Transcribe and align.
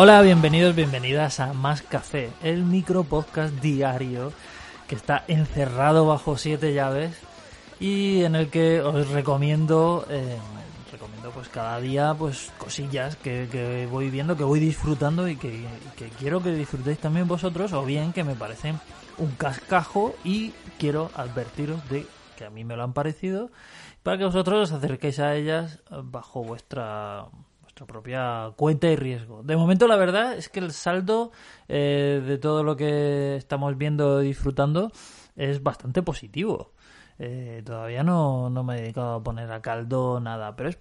Hola, 0.00 0.22
bienvenidos, 0.22 0.76
bienvenidas 0.76 1.40
a 1.40 1.52
Más 1.54 1.82
Café, 1.82 2.30
el 2.44 2.62
micro 2.62 3.02
podcast 3.02 3.52
diario 3.54 4.32
que 4.86 4.94
está 4.94 5.24
encerrado 5.26 6.06
bajo 6.06 6.36
siete 6.36 6.72
llaves 6.72 7.16
y 7.80 8.22
en 8.22 8.36
el 8.36 8.48
que 8.48 8.80
os 8.80 9.08
recomiendo, 9.08 10.06
eh, 10.08 10.36
recomiendo 10.92 11.30
pues 11.32 11.48
cada 11.48 11.80
día 11.80 12.14
pues 12.16 12.52
cosillas 12.58 13.16
que, 13.16 13.88
voy 13.90 14.08
viendo, 14.10 14.36
que 14.36 14.44
voy 14.44 14.60
disfrutando 14.60 15.26
y 15.26 15.34
que, 15.34 15.64
que, 15.96 16.10
quiero 16.10 16.40
que 16.42 16.52
disfrutéis 16.52 16.98
también 16.98 17.26
vosotros 17.26 17.72
o 17.72 17.84
bien 17.84 18.12
que 18.12 18.22
me 18.22 18.36
parecen 18.36 18.78
un 19.18 19.30
cascajo 19.32 20.14
y 20.24 20.52
quiero 20.78 21.10
advertiros 21.14 21.88
de 21.88 22.06
que 22.36 22.44
a 22.44 22.50
mí 22.50 22.64
me 22.64 22.76
lo 22.76 22.84
han 22.84 22.92
parecido 22.92 23.50
para 24.02 24.18
que 24.18 24.24
vosotros 24.24 24.70
os 24.70 24.76
acerquéis 24.76 25.18
a 25.18 25.34
ellas 25.34 25.82
bajo 25.90 26.42
vuestra 26.42 27.26
propia 27.86 28.52
cuenta 28.56 28.88
y 28.88 28.96
riesgo. 28.96 29.42
De 29.42 29.56
momento, 29.56 29.86
la 29.86 29.96
verdad 29.96 30.34
es 30.34 30.48
que 30.48 30.60
el 30.60 30.72
saldo 30.72 31.32
eh, 31.68 32.22
de 32.24 32.38
todo 32.38 32.64
lo 32.64 32.76
que 32.76 33.36
estamos 33.36 33.76
viendo 33.76 34.22
y 34.22 34.28
disfrutando 34.28 34.90
es 35.36 35.62
bastante 35.62 36.02
positivo. 36.02 36.72
Eh, 37.18 37.62
todavía 37.64 38.02
no, 38.02 38.50
no, 38.50 38.64
me 38.64 38.76
he 38.76 38.82
dedicado 38.82 39.14
a 39.14 39.22
poner 39.22 39.50
a 39.52 39.60
caldo 39.60 40.20
nada, 40.20 40.56
pero 40.56 40.70
es 40.70 40.78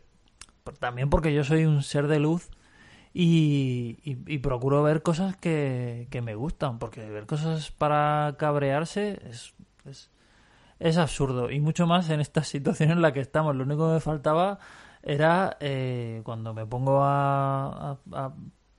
también 0.79 1.09
porque 1.09 1.33
yo 1.33 1.43
soy 1.43 1.65
un 1.65 1.81
ser 1.81 2.07
de 2.07 2.19
luz 2.19 2.49
y, 3.19 3.97
y, 4.03 4.37
procuro 4.37 4.83
ver 4.83 5.01
cosas 5.01 5.35
que, 5.35 6.07
que, 6.11 6.21
me 6.21 6.35
gustan, 6.35 6.77
porque 6.77 7.09
ver 7.09 7.25
cosas 7.25 7.71
para 7.71 8.35
cabrearse 8.37 9.19
es, 9.27 9.55
es, 9.85 10.11
es 10.77 10.97
absurdo 10.97 11.49
y 11.49 11.59
mucho 11.59 11.87
más 11.87 12.11
en 12.11 12.19
esta 12.19 12.43
situación 12.43 12.91
en 12.91 13.01
la 13.01 13.13
que 13.13 13.21
estamos. 13.21 13.55
Lo 13.55 13.63
único 13.63 13.87
que 13.87 13.95
me 13.95 13.99
faltaba 14.01 14.59
era 15.01 15.57
eh, 15.59 16.21
cuando 16.25 16.53
me 16.53 16.67
pongo 16.67 16.99
a, 17.01 17.97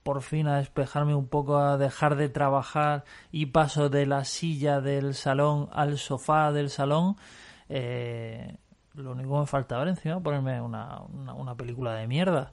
por 0.03 0.21
fin 0.21 0.47
a 0.47 0.59
despejarme 0.59 1.15
un 1.15 1.27
poco, 1.27 1.57
a 1.57 1.77
dejar 1.77 2.15
de 2.15 2.29
trabajar 2.29 3.03
y 3.33 3.47
paso 3.47 3.89
de 3.89 4.05
la 4.05 4.23
silla 4.23 4.79
del 4.79 5.15
salón 5.15 5.67
al 5.73 5.97
sofá 5.97 6.53
del 6.53 6.69
salón, 6.69 7.17
eh, 7.67 8.55
lo 8.93 9.11
único 9.11 9.33
que 9.33 9.39
me 9.41 9.47
faltaba 9.47 9.81
era 9.81 9.91
encima 9.91 10.21
ponerme 10.21 10.61
una, 10.61 11.01
una, 11.01 11.55
película 11.55 11.95
de 11.95 12.07
mierda. 12.07 12.51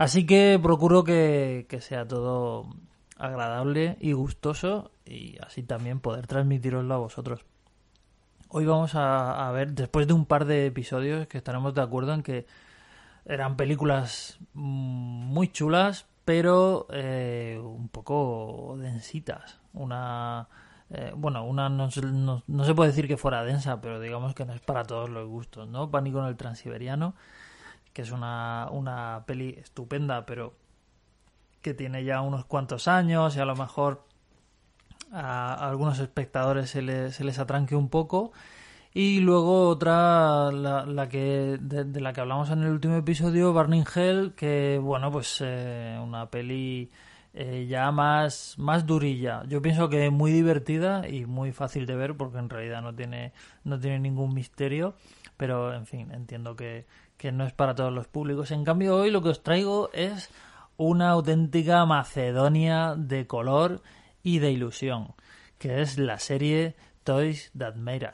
Así 0.00 0.24
que 0.24 0.58
procuro 0.62 1.04
que, 1.04 1.66
sea 1.82 2.08
todo 2.08 2.74
agradable 3.18 3.98
y 4.00 4.12
gustoso 4.12 4.92
y 5.04 5.36
así 5.44 5.62
también 5.62 6.00
poder 6.00 6.26
transmitiroslo 6.26 6.94
a 6.94 6.96
vosotros. 6.96 7.44
Hoy 8.48 8.64
vamos 8.64 8.94
a, 8.94 9.46
a, 9.46 9.52
ver, 9.52 9.74
después 9.74 10.06
de 10.06 10.14
un 10.14 10.24
par 10.24 10.46
de 10.46 10.64
episodios 10.64 11.26
que 11.26 11.36
estaremos 11.36 11.74
de 11.74 11.82
acuerdo 11.82 12.14
en 12.14 12.22
que 12.22 12.46
eran 13.26 13.58
películas 13.58 14.38
muy 14.54 15.48
chulas, 15.48 16.06
pero 16.24 16.86
eh, 16.90 17.60
un 17.62 17.90
poco 17.90 18.78
densitas. 18.78 19.60
Una. 19.74 20.48
Eh, 20.88 21.12
bueno, 21.14 21.44
una 21.44 21.68
no, 21.68 21.90
no, 22.46 22.64
se 22.64 22.74
puede 22.74 22.88
decir 22.88 23.06
que 23.06 23.18
fuera 23.18 23.44
densa, 23.44 23.82
pero 23.82 24.00
digamos 24.00 24.34
que 24.34 24.46
no 24.46 24.54
es 24.54 24.62
para 24.62 24.84
todos 24.84 25.10
los 25.10 25.28
gustos, 25.28 25.68
¿no? 25.68 25.90
Pánico 25.90 26.20
en 26.20 26.24
el 26.24 26.38
Transiberiano, 26.38 27.14
que 27.92 28.02
es 28.02 28.10
una, 28.10 28.68
una 28.70 29.24
peli 29.26 29.56
estupenda, 29.58 30.26
pero 30.26 30.54
que 31.62 31.74
tiene 31.74 32.04
ya 32.04 32.20
unos 32.20 32.44
cuantos 32.44 32.88
años 32.88 33.36
y 33.36 33.40
a 33.40 33.44
lo 33.44 33.56
mejor 33.56 34.04
a, 35.12 35.68
algunos 35.68 35.98
espectadores 35.98 36.70
se 36.70 36.82
les, 36.82 37.14
se 37.14 37.24
les 37.24 37.38
atranque 37.38 37.76
un 37.76 37.88
poco. 37.88 38.32
Y 38.92 39.20
luego 39.20 39.68
otra, 39.68 40.50
la, 40.50 41.08
que 41.08 41.58
de, 41.60 42.00
la 42.00 42.12
que 42.12 42.20
hablamos 42.20 42.50
en 42.50 42.62
el 42.62 42.70
último 42.70 42.96
episodio, 42.96 43.52
Burning 43.52 43.84
Hell, 43.94 44.32
que 44.34 44.80
bueno, 44.82 45.12
pues 45.12 45.38
eh, 45.44 45.96
una 46.02 46.28
peli 46.28 46.90
eh, 47.32 47.66
ya 47.68 47.92
más, 47.92 48.56
más 48.58 48.86
durilla. 48.86 49.44
Yo 49.46 49.62
pienso 49.62 49.88
que 49.88 50.10
muy 50.10 50.32
divertida 50.32 51.08
y 51.08 51.24
muy 51.24 51.52
fácil 51.52 51.86
de 51.86 51.94
ver 51.94 52.16
porque 52.16 52.38
en 52.38 52.50
realidad 52.50 52.82
no 52.82 52.92
tiene, 52.92 53.32
no 53.62 53.78
tiene 53.78 54.00
ningún 54.00 54.34
misterio, 54.34 54.94
pero 55.36 55.72
en 55.72 55.86
fin, 55.86 56.10
entiendo 56.10 56.56
que, 56.56 56.86
que 57.20 57.32
no 57.32 57.44
es 57.44 57.52
para 57.52 57.74
todos 57.74 57.92
los 57.92 58.08
públicos. 58.08 58.50
En 58.50 58.64
cambio, 58.64 58.96
hoy 58.96 59.10
lo 59.10 59.22
que 59.22 59.28
os 59.28 59.42
traigo 59.42 59.90
es 59.92 60.30
una 60.78 61.10
auténtica 61.10 61.84
Macedonia 61.84 62.94
de 62.96 63.26
color 63.26 63.82
y 64.22 64.38
de 64.38 64.52
ilusión, 64.52 65.12
que 65.58 65.82
es 65.82 65.98
la 65.98 66.18
serie 66.18 66.76
Toys 67.04 67.52
That 67.58 67.74
Made. 67.74 68.10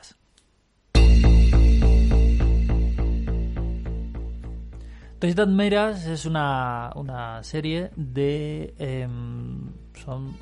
Toys 5.19 5.35
That 5.35 5.47
Meras 5.47 6.05
es 6.05 6.25
una, 6.25 6.91
una 6.95 7.41
serie 7.43 7.91
de... 7.95 8.73
Em, 8.77 9.71
son 10.03 10.35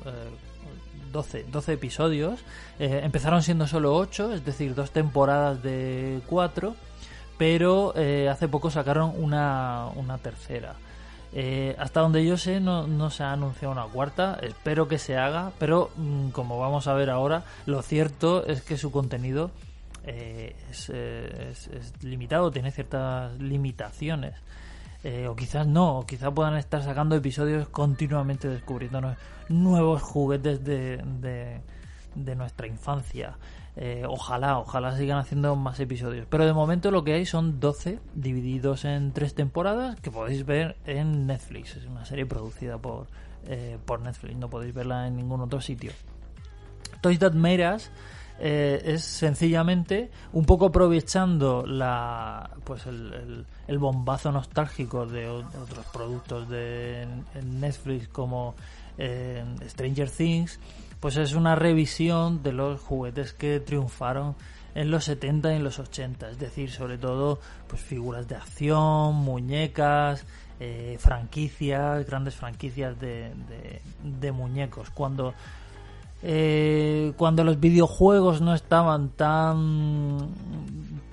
12, 1.12 1.38
eh, 1.38 1.46
12 1.52 1.72
episodios. 1.72 2.40
Eh, 2.80 3.02
empezaron 3.04 3.44
siendo 3.44 3.68
solo 3.68 3.94
8, 3.94 4.32
es 4.32 4.44
decir, 4.44 4.74
dos 4.74 4.90
temporadas 4.90 5.62
de 5.62 6.20
4, 6.26 6.74
pero 7.38 7.94
eh, 7.96 8.28
hace 8.28 8.48
poco 8.48 8.70
sacaron 8.70 9.12
una, 9.16 9.88
una 9.96 10.18
tercera. 10.18 10.76
hasta 11.78 12.00
donde 12.00 12.24
yo 12.24 12.36
sé 12.36 12.60
no, 12.60 12.86
no, 12.86 13.10
se 13.10 13.22
ha 13.22 13.32
anunciado 13.32 13.72
una 13.72 13.84
cuarta, 13.84 14.38
espero 14.42 14.88
que 14.88 14.98
se 14.98 15.16
haga, 15.16 15.52
pero 15.58 15.90
mm, 15.96 16.30
como 16.30 16.58
vamos 16.58 16.86
a 16.86 16.94
ver 16.94 17.10
ahora, 17.10 17.44
lo 17.66 17.82
cierto 17.82 18.46
es 18.46 18.62
que 18.62 18.78
su 18.78 18.90
contenido 18.90 19.50
es, 20.06 20.88
es, 20.88 21.92
limitado, 22.02 22.50
tiene 22.50 22.70
ciertas 22.70 23.38
limitaciones. 23.40 24.34
Eh, 25.08 25.28
o 25.28 25.36
quizás 25.36 25.68
no, 25.68 25.98
o 26.00 26.04
quizás 26.04 26.32
puedan 26.32 26.56
estar 26.56 26.82
sacando 26.82 27.14
episodios 27.14 27.68
continuamente 27.68 28.48
descubriendo 28.48 29.14
nuevos 29.48 30.02
juguetes 30.02 30.64
de, 30.64 31.60
nuestra 32.16 32.66
infancia. 32.66 33.38
Eh, 33.76 34.04
ojalá, 34.08 34.58
ojalá 34.58 34.96
sigan 34.96 35.18
haciendo 35.18 35.54
más 35.54 35.78
episodios. 35.80 36.26
Pero 36.30 36.46
de 36.46 36.52
momento 36.52 36.90
lo 36.90 37.04
que 37.04 37.12
hay 37.12 37.26
son 37.26 37.60
12 37.60 38.00
divididos 38.14 38.84
en 38.84 39.12
tres 39.12 39.34
temporadas 39.34 40.00
que 40.00 40.10
podéis 40.10 40.46
ver 40.46 40.76
en 40.86 41.26
Netflix. 41.26 41.76
Es 41.76 41.84
una 41.84 42.04
serie 42.04 42.24
producida 42.24 42.78
por, 42.78 43.06
eh, 43.46 43.78
por 43.84 44.00
Netflix, 44.00 44.36
no 44.36 44.48
podéis 44.48 44.74
verla 44.74 45.06
en 45.06 45.16
ningún 45.16 45.40
otro 45.42 45.60
sitio. 45.60 45.92
Toys 47.02 47.18
That 47.18 47.34
Made 47.34 47.78
eh, 48.38 48.82
es 48.84 49.02
sencillamente 49.02 50.10
un 50.32 50.44
poco 50.44 50.66
aprovechando 50.66 51.64
la 51.66 52.50
pues 52.64 52.84
el, 52.86 53.46
el, 53.66 53.78
bombazo 53.78 54.30
nostálgico 54.30 55.06
de 55.06 55.26
otros 55.28 55.86
productos 55.90 56.48
de 56.48 57.06
Netflix 57.42 58.08
como 58.08 58.54
eh, 58.98 59.42
Stranger 59.68 60.10
Things 60.10 60.60
pues 61.06 61.18
es 61.18 61.34
una 61.34 61.54
revisión 61.54 62.42
de 62.42 62.52
los 62.52 62.80
juguetes 62.80 63.32
que 63.32 63.60
triunfaron 63.60 64.34
en 64.74 64.90
los 64.90 65.04
70 65.04 65.52
y 65.52 65.56
en 65.58 65.62
los 65.62 65.78
80 65.78 66.30
es 66.30 66.38
decir 66.40 66.68
sobre 66.68 66.98
todo 66.98 67.38
pues 67.68 67.80
figuras 67.80 68.26
de 68.26 68.34
acción 68.34 69.14
muñecas 69.14 70.26
eh, 70.58 70.96
franquicias 70.98 72.04
grandes 72.06 72.34
franquicias 72.34 72.98
de, 72.98 73.30
de 74.02 74.32
muñecos. 74.32 74.90
Cuando 74.90 75.32
eh, 76.24 77.12
cuando 77.16 77.44
los 77.44 77.60
videojuegos 77.60 78.40
no 78.40 78.52
estaban 78.52 79.10
tan 79.10 80.30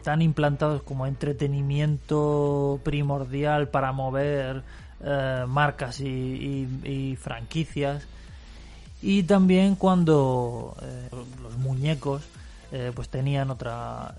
tan 0.02 0.24
implantados 0.24 0.82
como 0.82 1.06
entretenimiento 1.06 2.80
primordial 2.84 3.68
para 3.68 3.92
mover 3.92 4.64
eh, 5.04 5.46
marcas 5.48 6.00
y, 6.00 7.16
franquicias 7.22 8.08
y 9.04 9.24
también 9.24 9.76
cuando 9.76 10.76
eh, 10.82 11.10
los 11.42 11.58
muñecos 11.58 12.24
pues 12.96 13.08
tenían 13.08 13.52
otra 13.52 14.16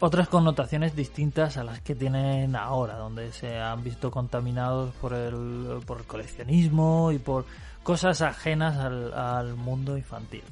otras 0.00 0.28
connotaciones 0.28 0.96
distintas 0.96 1.56
a 1.56 1.62
las 1.62 1.80
que 1.82 1.94
tienen 1.94 2.56
ahora 2.56 2.96
donde 2.96 3.32
se 3.32 3.58
han 3.58 3.84
visto 3.84 4.10
contaminados 4.10 4.92
por 4.94 5.12
el, 5.12 5.80
por 5.86 5.98
el 5.98 6.04
coleccionismo 6.04 7.12
y 7.12 7.18
por 7.18 7.44
cosas 7.82 8.22
ajenas 8.22 8.78
al, 8.78 9.54
mundo 9.54 9.96
infantil. 9.96 10.42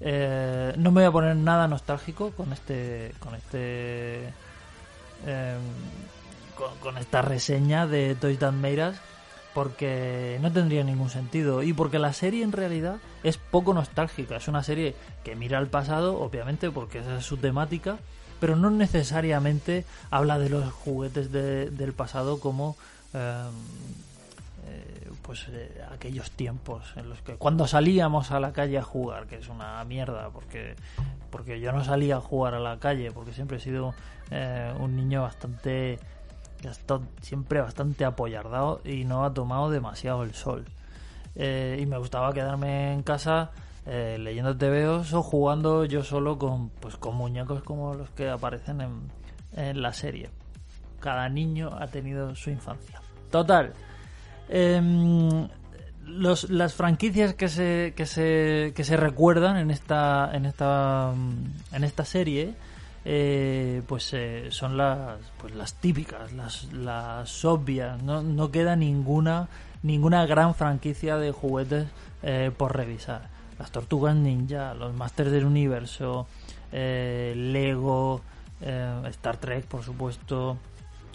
Eh, 0.00 0.74
no 0.76 0.90
me 0.90 1.02
voy 1.02 1.08
a 1.08 1.12
poner 1.12 1.36
nada 1.36 1.68
nostálgico 1.68 2.30
con 2.32 2.52
este 2.52 3.14
con 3.20 3.34
este 3.34 4.32
con, 6.80 6.96
esta 6.96 7.22
reseña 7.22 7.86
de 7.86 8.14
Toys 8.14 8.38
That 8.38 8.52
Made 8.52 8.94
porque 9.54 10.38
no 10.40 10.52
tendría 10.52 10.84
ningún 10.84 11.10
sentido. 11.10 11.62
Y 11.62 11.72
porque 11.72 11.98
la 11.98 12.12
serie 12.12 12.44
en 12.44 12.52
realidad 12.52 12.96
es 13.22 13.36
poco 13.36 13.74
nostálgica. 13.74 14.36
Es 14.36 14.48
una 14.48 14.62
serie 14.62 14.94
que 15.24 15.36
mira 15.36 15.58
al 15.58 15.68
pasado 15.68 16.20
obviamente 16.20 16.70
porque 16.70 16.98
esa 16.98 17.18
es 17.18 17.24
su 17.24 17.36
temática 17.36 17.98
pero 18.40 18.56
no 18.56 18.70
necesariamente 18.70 19.84
habla 20.10 20.38
de 20.38 20.48
los 20.48 20.72
juguetes 20.72 21.30
del 21.30 21.92
pasado 21.92 22.40
como 22.40 22.74
em, 23.12 23.52
pues 25.22 25.46
aquellos 25.92 26.30
tiempos 26.32 26.82
en 26.96 27.08
los 27.08 27.20
que 27.20 27.34
cuando 27.34 27.68
salíamos 27.68 28.32
a 28.32 28.40
la 28.40 28.52
calle 28.52 28.78
a 28.78 28.82
jugar, 28.82 29.26
que 29.26 29.36
es 29.36 29.48
una 29.48 29.84
mierda, 29.84 30.30
porque 30.30 30.74
porque 31.30 31.60
yo 31.60 31.70
no 31.70 31.84
salía 31.84 32.16
a 32.16 32.20
jugar 32.20 32.54
a 32.54 32.58
la 32.58 32.78
calle, 32.78 33.12
porque 33.12 33.32
siempre 33.32 33.58
he 33.58 33.60
sido 33.60 33.94
un 34.80 34.96
niño 34.96 35.22
bastante 35.22 35.98
siempre 37.20 37.60
bastante 37.60 38.04
apoyardado 38.04 38.80
y 38.84 39.04
no 39.04 39.24
ha 39.24 39.32
tomado 39.34 39.70
demasiado 39.70 40.22
el 40.24 40.34
sol. 40.34 40.64
y 41.34 41.86
me 41.86 41.98
gustaba 41.98 42.32
quedarme 42.32 42.92
en 42.92 43.02
casa 43.02 43.50
eh, 43.86 44.18
leyendo 44.20 44.56
TVOs 44.56 45.14
o 45.14 45.22
jugando 45.22 45.84
yo 45.84 46.04
solo 46.04 46.38
con, 46.38 46.68
pues, 46.68 46.96
con 46.96 47.16
muñecos 47.16 47.62
como 47.62 47.94
los 47.94 48.10
que 48.10 48.28
aparecen 48.28 48.80
en, 48.82 49.10
en 49.56 49.80
la 49.82 49.92
serie. 49.92 50.30
Cada 51.00 51.28
niño 51.28 51.70
ha 51.78 51.86
tenido 51.86 52.34
su 52.36 52.50
infancia. 52.50 53.00
Total. 53.30 53.72
Em, 54.48 55.48
las 56.06 56.74
franquicias 56.74 57.34
que 57.34 57.48
se, 57.48 57.94
que 57.96 58.04
se, 58.04 58.72
que 58.74 58.84
se 58.84 58.96
recuerdan 58.96 59.56
en 59.56 59.70
esta, 59.70 60.30
en 60.34 60.44
esta, 60.44 61.12
en 61.72 61.84
esta 61.84 62.04
serie 62.04 62.54
eh, 63.04 63.82
pues 63.86 64.12
eh, 64.12 64.48
son 64.50 64.76
las, 64.76 65.18
pues 65.40 65.54
las 65.54 65.74
típicas, 65.74 66.32
las, 66.32 66.72
las 66.72 67.44
obvias. 67.44 68.02
No, 68.02 68.22
no 68.22 68.50
queda 68.50 68.76
ninguna, 68.76 69.48
ninguna 69.82 70.26
gran 70.26 70.54
franquicia 70.54 71.16
de 71.16 71.32
juguetes 71.32 71.88
eh, 72.22 72.50
por 72.56 72.76
revisar 72.76 73.28
las 73.58 73.70
Tortugas 73.70 74.16
Ninja, 74.16 74.74
los 74.74 74.94
Masters 74.94 75.30
del 75.30 75.44
Universo, 75.44 76.26
Lego, 76.72 78.22
Star 78.60 79.36
Trek, 79.36 79.66
por 79.66 79.82
supuesto. 79.82 80.56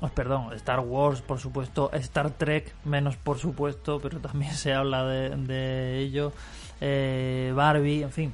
Oh, 0.02 0.10
perdón, 0.10 0.54
Star 0.54 0.80
Wars, 0.82 1.22
por 1.22 1.40
supuesto. 1.40 1.90
Star 1.94 2.32
Trek, 2.32 2.76
menos 2.84 3.16
por 3.16 3.40
supuesto, 3.40 4.00
pero 4.02 4.20
también 4.20 4.54
se 4.54 4.74
habla 4.74 5.06
de, 5.06 6.00
ello. 6.00 6.34
Eh, 6.82 7.54
Barbie, 7.56 8.04
en 8.04 8.12
fin. 8.12 8.34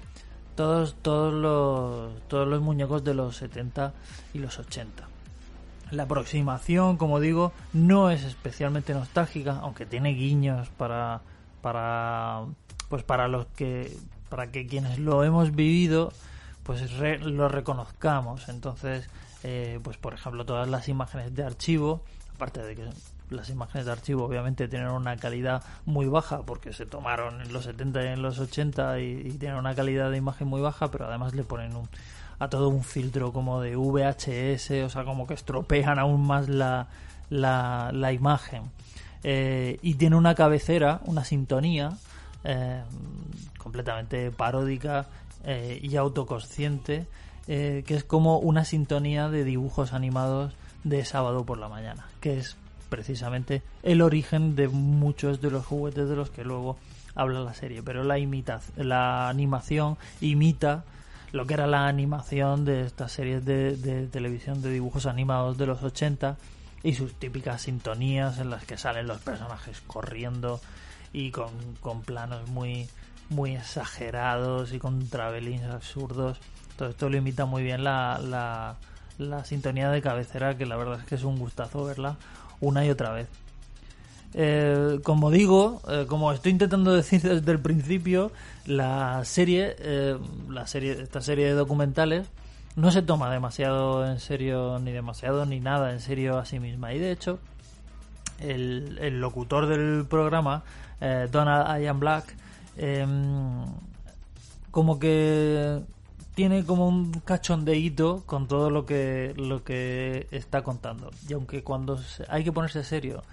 Todos, 0.55 0.95
todos, 1.01 1.33
los, 1.33 2.27
todos 2.27 2.47
los 2.47 2.61
muñecos 2.61 3.03
de 3.03 3.13
los 3.13 3.37
70 3.37 3.93
y 4.33 4.39
los 4.39 4.59
80. 4.59 5.07
La 5.91 6.03
aproximación, 6.03 6.97
como 6.97 7.19
digo, 7.19 7.51
no 7.73 8.11
es 8.11 8.23
especialmente 8.23 8.93
nostálgica, 8.93 9.59
aunque 9.61 9.85
tiene 9.85 10.09
guiños 10.09 10.69
para, 10.69 11.21
para 11.61 12.45
pues 12.91 13.03
para 13.03 13.29
los 13.29 13.45
que 13.47 13.95
para 14.29 14.51
que 14.51 14.67
quienes 14.67 14.99
lo 14.99 15.23
hemos 15.23 15.55
vivido 15.55 16.11
pues 16.63 16.91
lo 17.21 17.47
reconozcamos 17.47 18.49
entonces 18.49 19.09
eh, 19.43 19.79
pues 19.81 19.97
por 19.97 20.13
ejemplo 20.13 20.45
todas 20.45 20.67
las 20.69 20.89
imágenes 20.89 21.33
de 21.33 21.43
archivo 21.43 22.03
aparte 22.35 22.61
de 22.61 22.75
que 22.75 22.89
las 23.31 23.49
imágenes 23.49 23.85
de 23.85 23.91
archivo 23.91 24.25
obviamente 24.25 24.67
tienen 24.67 24.89
una 24.89 25.15
calidad 25.17 25.63
muy 25.85 26.07
baja 26.07 26.43
porque 26.43 26.73
se 26.73 26.85
tomaron 26.85 27.41
en 27.41 27.53
los 27.53 27.63
70 27.63 28.03
y 28.03 28.07
en 28.07 28.21
los 28.21 28.39
80 28.39 28.99
y, 28.99 29.37
tienen 29.39 29.57
una 29.57 29.73
calidad 29.73 30.11
de 30.11 30.17
imagen 30.17 30.47
muy 30.47 30.61
baja 30.61 30.91
pero 30.91 31.07
además 31.07 31.33
le 31.33 31.43
ponen 31.43 31.75
un, 31.75 31.87
a 32.39 32.49
todo 32.49 32.69
un 32.69 32.83
filtro 32.83 33.31
como 33.31 33.61
de 33.61 33.75
VHS 33.75 34.71
o 34.85 34.89
sea 34.89 35.03
como 35.05 35.25
que 35.25 35.33
estropean 35.33 35.97
aún 35.97 36.25
más 36.25 36.49
la, 36.49 36.87
la, 37.31 38.11
imagen. 38.11 38.63
Eh, 39.23 39.79
y 39.81 39.95
tiene 39.95 40.15
una 40.15 40.35
cabecera 40.35 41.01
una 41.05 41.23
sintonía 41.23 41.91
eh, 42.43 42.81
completamente 43.57 44.31
paródica 44.31 45.05
eh, 45.45 45.79
y 45.81 45.95
autoconsciente, 45.95 47.05
que 47.45 47.83
es 47.87 48.03
como 48.05 48.37
una 48.39 48.63
sintonía 48.63 49.27
de 49.27 49.43
dibujos 49.43 49.91
animados 49.93 50.53
de 50.83 51.03
sábado 51.03 51.45
por 51.45 51.57
la 51.57 51.67
mañana, 51.67 52.07
que 52.21 52.37
es 52.37 52.55
precisamente 52.91 53.63
el 53.81 54.01
origen 54.03 54.55
de 54.55 54.67
muchos 54.67 55.41
de 55.41 55.49
los 55.49 55.65
juguetes 55.65 56.09
de 56.09 56.15
los 56.15 56.29
que 56.29 56.43
luego 56.43 56.77
habla 57.15 57.39
la 57.39 57.53
serie, 57.55 57.81
pero 57.81 58.03
la 58.03 58.19
imita, 58.19 58.59
la 58.75 59.29
animación 59.29 59.97
imita 60.19 60.83
lo 61.31 61.47
que 61.47 61.53
era 61.53 61.65
la 61.65 61.87
animación 61.87 62.65
de 62.65 62.81
estas 62.81 63.13
series 63.13 63.43
de, 63.45 63.77
de, 63.77 64.07
televisión 64.07 64.61
de 64.61 64.71
dibujos 64.71 65.05
animados 65.05 65.57
de 65.57 65.65
los 65.65 65.81
80 65.81 66.37
y 66.83 66.93
sus 66.93 67.13
típicas 67.13 67.61
sintonías 67.61 68.39
en 68.39 68.49
las 68.49 68.65
que 68.65 68.77
salen 68.77 69.07
los 69.07 69.21
personajes 69.21 69.81
corriendo 69.87 70.59
y 71.13 71.31
con, 71.31 71.51
con 71.79 72.01
planos 72.01 72.49
muy, 72.49 72.89
muy 73.29 73.55
exagerados 73.55 74.73
y 74.73 74.79
con 74.79 75.07
travelings 75.07 75.63
absurdos. 75.63 76.39
Todo 76.75 76.89
esto 76.89 77.09
lo 77.09 77.17
imita 77.17 77.45
muy 77.45 77.63
bien 77.63 77.83
la, 77.85 78.19
la, 78.19 78.75
la, 79.17 79.45
sintonía 79.45 79.89
de 79.89 80.01
cabecera, 80.01 80.57
que 80.57 80.65
la 80.65 80.75
verdad 80.75 80.99
es 80.99 81.05
que 81.05 81.15
es 81.15 81.23
un 81.23 81.37
gustazo 81.37 81.85
verla 81.85 82.17
una 82.61 82.85
y 82.85 82.89
otra 82.89 83.11
vez. 83.11 83.27
Eh, 84.33 84.99
como 85.03 85.29
digo, 85.29 85.81
eh, 85.89 86.05
como 86.07 86.31
estoy 86.31 86.53
intentando 86.53 86.93
decir 86.93 87.21
desde 87.21 87.51
el 87.51 87.59
principio, 87.59 88.31
la 88.65 89.23
serie, 89.25 89.75
eh, 89.79 90.17
la 90.49 90.67
serie, 90.67 91.01
esta 91.01 91.21
serie 91.21 91.47
de 91.47 91.53
documentales 91.53 92.27
no 92.77 92.91
se 92.91 93.01
toma 93.01 93.29
demasiado 93.29 94.07
en 94.07 94.19
serio, 94.19 94.79
ni 94.79 94.91
demasiado 94.91 95.45
ni 95.45 95.59
nada 95.59 95.91
en 95.91 95.99
serio 95.99 96.37
a 96.37 96.45
sí 96.45 96.59
misma. 96.59 96.93
Y 96.93 96.99
de 96.99 97.11
hecho, 97.11 97.39
el, 98.39 99.19
locutor 99.19 99.67
del 99.67 100.05
programa 100.07 100.63
Donald 101.31 101.81
Ian 101.83 101.99
Black, 101.99 102.35
em, 102.77 103.65
como 104.69 104.99
que 104.99 105.81
tiene 106.35 106.65
como 106.65 106.87
un 106.87 107.11
cachondeíto 107.11 108.23
con 108.25 108.47
todo 108.47 108.69
lo 108.69 108.85
que, 108.85 109.33
lo 109.35 109.63
que 109.63 110.27
está 110.31 110.63
contando. 110.63 111.11
Y 111.27 111.33
aunque 111.33 111.63
cuando 111.63 111.99
hay 112.29 112.43
que 112.43 112.51
ponerse 112.51 112.83
serio, 112.83 113.23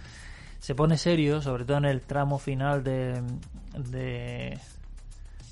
se 0.58 0.74
pone 0.74 0.98
serio, 0.98 1.40
sobre 1.40 1.64
todo 1.64 1.78
en 1.78 1.84
el 1.84 2.00
tramo 2.00 2.38
final 2.38 2.82
de, 2.82 3.22
de, 3.76 4.58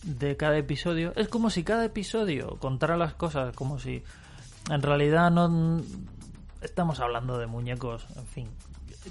de 0.03 0.37
cada 0.37 0.59
episodio, 0.59 1.13
es 1.15 1.29
como 1.29 1.51
si 1.51 1.63
cada 1.63 1.85
episodio 1.85 2.57
contara 2.59 2.97
las 2.97 3.15
cosas, 3.15 3.55
como 3.55 3.79
si 3.79 4.03
en 4.69 4.83
realidad 4.83 5.31
no 5.31 5.81
estamos 6.67 6.99
hablando 7.01 7.39
de 7.39 7.47
muñecos, 7.47 8.07
en 8.17 8.27
fin, 8.27 8.49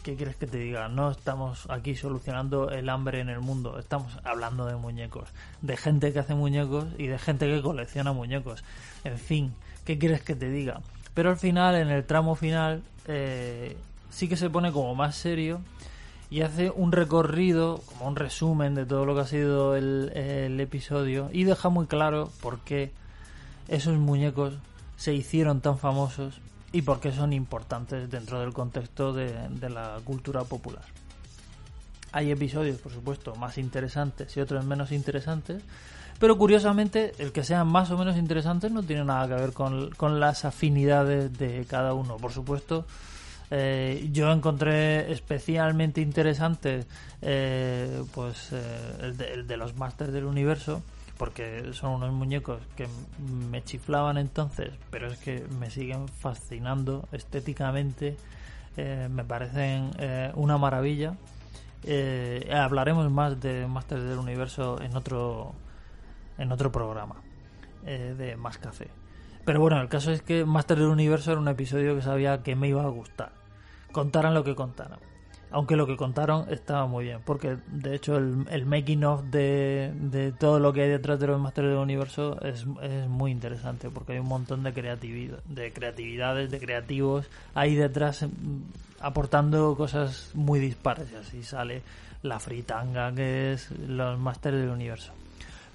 ¿qué 0.03 0.15
quieres 0.15 0.35
que 0.35 0.45
te 0.45 0.57
diga? 0.57 0.89
No 0.89 1.09
estamos 1.09 1.67
aquí 1.69 1.95
solucionando 1.95 2.69
el 2.69 2.89
hambre 2.89 3.21
en 3.21 3.29
el 3.29 3.39
mundo, 3.39 3.79
estamos 3.79 4.19
hablando 4.25 4.65
de 4.65 4.75
muñecos, 4.75 5.29
de 5.61 5.77
gente 5.77 6.11
que 6.11 6.19
hace 6.19 6.35
muñecos 6.35 6.85
y 6.97 7.07
de 7.07 7.17
gente 7.17 7.47
que 7.47 7.61
colecciona 7.61 8.11
muñecos. 8.11 8.63
En 9.05 9.17
fin, 9.17 9.53
¿qué 9.85 9.97
quieres 9.97 10.21
que 10.21 10.35
te 10.35 10.49
diga? 10.49 10.81
Pero 11.13 11.29
al 11.29 11.37
final, 11.37 11.75
en 11.75 11.87
el 11.87 12.05
tramo 12.05 12.35
final, 12.35 12.83
eh, 13.07 13.77
sí 14.09 14.27
que 14.27 14.35
se 14.35 14.49
pone 14.49 14.73
como 14.73 14.93
más 14.93 15.15
serio 15.15 15.61
y 16.29 16.41
hace 16.41 16.69
un 16.69 16.91
recorrido, 16.91 17.81
como 17.85 18.09
un 18.09 18.17
resumen 18.17 18.75
de 18.75 18.85
todo 18.85 19.05
lo 19.05 19.15
que 19.15 19.21
ha 19.21 19.27
sido 19.27 19.77
el, 19.77 20.11
el 20.13 20.59
episodio 20.59 21.29
y 21.31 21.45
deja 21.45 21.69
muy 21.69 21.87
claro 21.87 22.29
por 22.41 22.59
qué 22.59 22.91
esos 23.69 23.97
muñecos 23.97 24.55
se 24.97 25.13
hicieron 25.13 25.61
tan 25.61 25.77
famosos 25.77 26.41
y 26.75 26.81
por 26.81 26.99
qué 26.99 27.13
son 27.13 27.31
importantes 27.31 28.11
dentro 28.11 28.41
del 28.41 28.51
contexto 28.51 29.13
de, 29.13 29.69
la 29.69 29.97
cultura 30.03 30.43
popular. 30.43 30.83
Hay 32.11 32.31
episodios, 32.31 32.81
por 32.81 32.91
supuesto, 32.91 33.33
más 33.35 33.57
interesantes 33.57 34.35
y 34.35 34.41
otros 34.41 34.65
menos 34.65 34.91
interesantes, 34.91 35.63
pero 36.19 36.37
curiosamente 36.37 37.13
el 37.19 37.31
que 37.31 37.45
sean 37.45 37.67
más 37.67 37.91
o 37.91 37.97
menos 37.97 38.17
interesantes 38.17 38.73
no 38.73 38.83
tiene 38.83 39.05
nada 39.05 39.25
que 39.25 39.41
ver 39.41 39.53
con, 39.53 40.19
las 40.19 40.43
afinidades 40.43 41.37
de 41.37 41.65
cada 41.65 41.93
uno. 41.93 42.17
Por 42.17 42.33
supuesto, 42.33 42.85
eh, 43.51 44.09
yo 44.11 44.29
encontré 44.33 45.13
especialmente 45.13 46.01
interesante 46.01 46.83
eh, 47.21 48.03
pues 48.13 48.49
eh, 48.51 48.97
el, 49.01 49.15
de, 49.15 49.33
el, 49.33 49.47
de, 49.47 49.55
los 49.55 49.77
Masters 49.77 50.11
del 50.11 50.25
Universo 50.25 50.81
porque 51.17 51.73
son 51.73 51.93
unos 51.93 52.11
muñecos 52.11 52.61
que 52.75 52.87
me 53.49 53.63
chiflaban 53.63 54.17
entonces, 54.17 54.71
pero 54.89 55.07
es 55.07 55.17
que 55.17 55.45
me 55.59 55.69
siguen 55.69 56.07
fascinando 56.07 57.07
estéticamente, 57.11 58.17
eh, 58.77 59.07
me 59.09 59.23
parecen 59.23 59.91
eh, 59.97 60.31
una 60.35 60.57
maravilla. 60.57 61.15
Eh, 61.83 62.49
hablaremos 62.53 63.09
más 63.11 63.39
de 63.39 63.67
Masters 63.67 64.03
del 64.03 64.17
Universo 64.17 64.81
en 64.81 64.95
otro 64.95 65.53
en 66.37 66.51
otro 66.51 66.71
programa 66.71 67.15
de 67.83 68.35
Más 68.35 68.57
Café. 68.57 68.89
Pero 69.45 69.59
bueno, 69.61 69.79
el 69.79 69.87
caso 69.87 70.11
es 70.11 70.23
que 70.23 70.43
Masters 70.43 70.81
del 70.81 70.89
Universo 70.89 71.31
era 71.31 71.39
un 71.39 71.47
episodio 71.47 71.95
que 71.95 72.01
sabía 72.01 72.41
que 72.41 72.55
me 72.55 72.67
iba 72.67 72.83
a 72.83 72.89
gustar. 72.89 73.31
Contaran 73.91 74.33
lo 74.33 74.43
que 74.43 74.55
contaran 74.55 74.99
aunque 75.51 75.75
lo 75.75 75.87
que 75.87 75.95
contaron 75.95 76.51
estaba 76.51 76.87
muy 76.87 77.05
bien, 77.05 77.19
porque 77.25 77.57
de 77.67 77.95
hecho 77.95 78.17
el, 78.17 78.65
making 78.65 79.03
of 79.03 79.23
de, 79.25 80.33
todo 80.39 80.59
lo 80.59 80.73
que 80.73 80.81
hay 80.81 80.89
detrás 80.89 81.19
de 81.19 81.27
los 81.27 81.39
Masters 81.39 81.69
del 81.69 81.77
Universo 81.77 82.39
es, 82.41 82.65
muy 82.65 83.31
interesante, 83.31 83.89
porque 83.89 84.13
hay 84.13 84.19
un 84.19 84.27
montón 84.27 84.63
de, 84.63 84.73
creatividad, 84.73 85.43
de 85.45 85.71
creatividades, 85.71 86.51
de 86.51 86.59
creativos 86.59 87.29
ahí 87.53 87.75
detrás 87.75 88.23
mm, 88.23 88.27
aportando 88.99 89.75
cosas 89.75 90.31
muy 90.33 90.59
dispares, 90.59 91.11
y 91.11 91.15
así 91.15 91.43
sale 91.43 91.81
la 92.23 92.39
fritanga 92.39 93.13
que 93.13 93.53
es 93.53 93.71
los 93.71 94.19
Masters 94.19 94.57
del 94.57 94.69
Universo. 94.69 95.13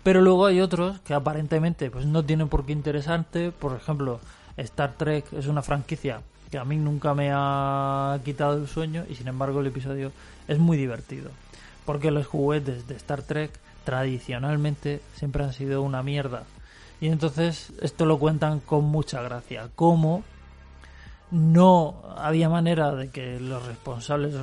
Pero 0.02 0.22
luego 0.22 0.46
hay 0.46 0.60
otros 0.60 1.00
que 1.00 1.14
aparentemente 1.14 1.90
pues 1.90 2.06
no 2.06 2.24
tienen 2.24 2.48
por 2.48 2.64
qué 2.64 2.72
interesante, 2.72 3.52
por 3.52 3.76
ejemplo, 3.76 4.20
Star 4.56 4.94
Trek 4.94 5.32
es 5.32 5.46
una 5.46 5.62
franquicia 5.62 6.22
que 6.50 6.58
a 6.58 6.64
mí 6.64 6.76
nunca 6.76 7.14
me 7.14 7.30
ha 7.32 8.18
quitado 8.24 8.56
el 8.56 8.66
sueño 8.66 9.04
y 9.08 9.14
sin 9.14 9.28
embargo 9.28 9.60
el 9.60 9.68
episodio 9.68 10.12
es 10.48 10.58
muy 10.58 10.76
divertido. 10.76 11.30
Porque 11.86 12.10
los 12.10 12.26
juguetes 12.26 12.86
de 12.88 12.96
Star 12.96 13.22
Trek 13.22 13.52
tradicionalmente 13.84 15.00
siempre 15.14 15.44
han 15.44 15.52
sido 15.52 15.82
una 15.82 16.02
mierda. 16.02 16.44
Y 17.00 17.08
entonces 17.08 17.72
esto 17.80 18.04
lo 18.04 18.18
cuentan 18.18 18.60
con 18.60 18.84
mucha 18.84 19.22
gracia. 19.22 19.68
Como 19.74 20.22
no 21.30 22.02
había 22.16 22.48
manera 22.48 22.94
de 22.94 23.08
que 23.08 23.38
los 23.40 23.64
responsables, 23.66 24.34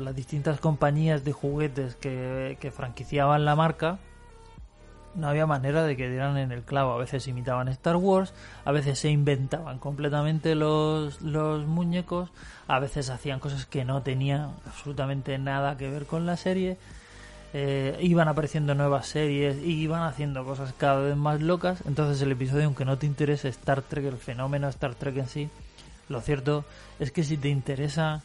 las 0.00 0.16
distintas 0.16 0.58
compañías 0.58 1.24
de 1.24 1.32
juguetes 1.32 1.94
que, 1.96 2.56
que 2.60 2.70
franquiciaban 2.70 3.44
la 3.44 3.54
marca, 3.54 3.98
no 5.14 5.28
había 5.28 5.46
manera 5.46 5.84
de 5.84 5.96
que 5.96 6.08
dieran 6.08 6.36
en 6.36 6.52
el 6.52 6.62
clavo. 6.62 6.92
A 6.92 6.98
veces 6.98 7.26
imitaban 7.28 7.68
Star 7.68 7.96
Wars, 7.96 8.32
a 8.64 8.72
veces 8.72 8.98
se 8.98 9.10
inventaban 9.10 9.78
completamente 9.78 10.54
los, 10.54 11.20
los 11.22 11.66
muñecos, 11.66 12.30
a 12.68 12.78
veces 12.78 13.10
hacían 13.10 13.40
cosas 13.40 13.66
que 13.66 13.84
no 13.84 14.02
tenían 14.02 14.50
absolutamente 14.66 15.38
nada 15.38 15.76
que 15.76 15.90
ver 15.90 16.06
con 16.06 16.26
la 16.26 16.36
serie. 16.36 16.76
Eh, 17.56 17.96
iban 18.00 18.26
apareciendo 18.26 18.74
nuevas 18.74 19.06
series 19.06 19.58
y 19.58 19.74
iban 19.74 20.02
haciendo 20.02 20.44
cosas 20.44 20.74
cada 20.76 21.00
vez 21.00 21.16
más 21.16 21.40
locas. 21.40 21.82
Entonces 21.86 22.20
el 22.22 22.32
episodio, 22.32 22.64
aunque 22.64 22.84
no 22.84 22.98
te 22.98 23.06
interese 23.06 23.48
Star 23.48 23.82
Trek, 23.82 24.06
el 24.06 24.16
fenómeno 24.16 24.68
Star 24.68 24.96
Trek 24.96 25.16
en 25.18 25.28
sí, 25.28 25.48
lo 26.08 26.20
cierto 26.20 26.64
es 26.98 27.12
que 27.12 27.22
si 27.24 27.36
te 27.36 27.48
interesa 27.48 28.22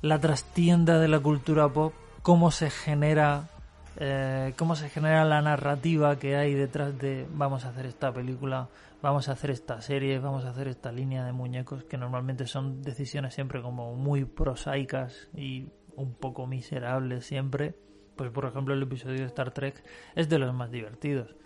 la 0.00 0.20
trastienda 0.20 0.98
de 0.98 1.08
la 1.08 1.20
cultura 1.20 1.68
pop, 1.68 1.92
cómo 2.22 2.50
se 2.50 2.70
genera 2.70 3.48
eh, 3.96 4.54
cómo 4.56 4.74
se 4.74 4.88
genera 4.88 5.24
la 5.24 5.40
narrativa 5.40 6.18
que 6.18 6.36
hay 6.36 6.54
detrás 6.54 6.98
de 6.98 7.26
vamos 7.32 7.64
a 7.64 7.68
hacer 7.68 7.86
esta 7.86 8.12
película, 8.12 8.68
vamos 9.02 9.28
a 9.28 9.32
hacer 9.32 9.50
esta 9.50 9.80
serie, 9.80 10.18
vamos 10.18 10.44
a 10.44 10.50
hacer 10.50 10.68
esta 10.68 10.90
línea 10.90 11.24
de 11.24 11.32
muñecos, 11.32 11.84
que 11.84 11.96
normalmente 11.96 12.46
son 12.46 12.82
decisiones 12.82 13.34
siempre 13.34 13.62
como 13.62 13.94
muy 13.94 14.24
prosaicas 14.24 15.28
y 15.34 15.68
un 15.96 16.14
poco 16.14 16.46
miserables 16.46 17.26
siempre. 17.26 17.74
Pues 18.16 18.30
por 18.30 18.46
ejemplo 18.46 18.74
el 18.74 18.82
episodio 18.82 19.20
de 19.20 19.26
Star 19.26 19.52
Trek 19.52 19.82
es 20.14 20.28
de 20.28 20.38
los 20.38 20.52
más 20.54 20.70
divertidos. 20.70 21.36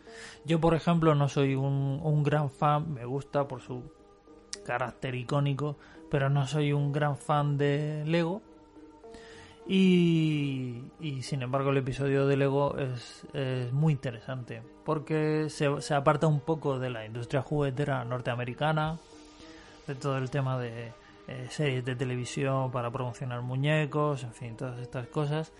Yo 0.44 0.60
por 0.60 0.74
ejemplo 0.74 1.14
no 1.14 1.28
soy 1.28 1.54
un, 1.54 2.00
un 2.02 2.22
gran 2.22 2.50
fan, 2.50 2.92
me 2.92 3.04
gusta 3.04 3.46
por 3.46 3.60
su 3.60 3.92
carácter 4.64 5.14
icónico, 5.14 5.78
pero 6.10 6.30
no 6.30 6.46
soy 6.46 6.72
un 6.72 6.92
gran 6.92 7.16
fan 7.16 7.58
de 7.58 8.04
Lego 8.06 8.42
y, 9.70 10.82
sin 11.20 11.42
embargo 11.42 11.70
el 11.70 11.76
episodio 11.76 12.26
de 12.26 12.38
Lego 12.38 12.76
es, 12.78 13.26
muy 13.72 13.92
interesante 13.92 14.62
porque 14.82 15.48
se, 15.50 15.94
aparta 15.94 16.26
un 16.26 16.40
poco 16.40 16.78
de 16.78 16.88
la 16.88 17.04
industria 17.04 17.42
juguetera 17.42 18.02
norteamericana, 18.04 18.98
de 19.86 19.94
todo 19.94 20.16
el 20.16 20.30
tema 20.30 20.58
de 20.58 20.92
eh, 21.28 21.46
series 21.50 21.84
de 21.84 21.94
televisión 21.94 22.70
para 22.70 22.90
promocionar 22.90 23.42
muñecos, 23.42 24.24
en 24.24 24.32
fin, 24.32 24.56
todas 24.56 24.78
estas 24.80 25.06
cosas. 25.08 25.52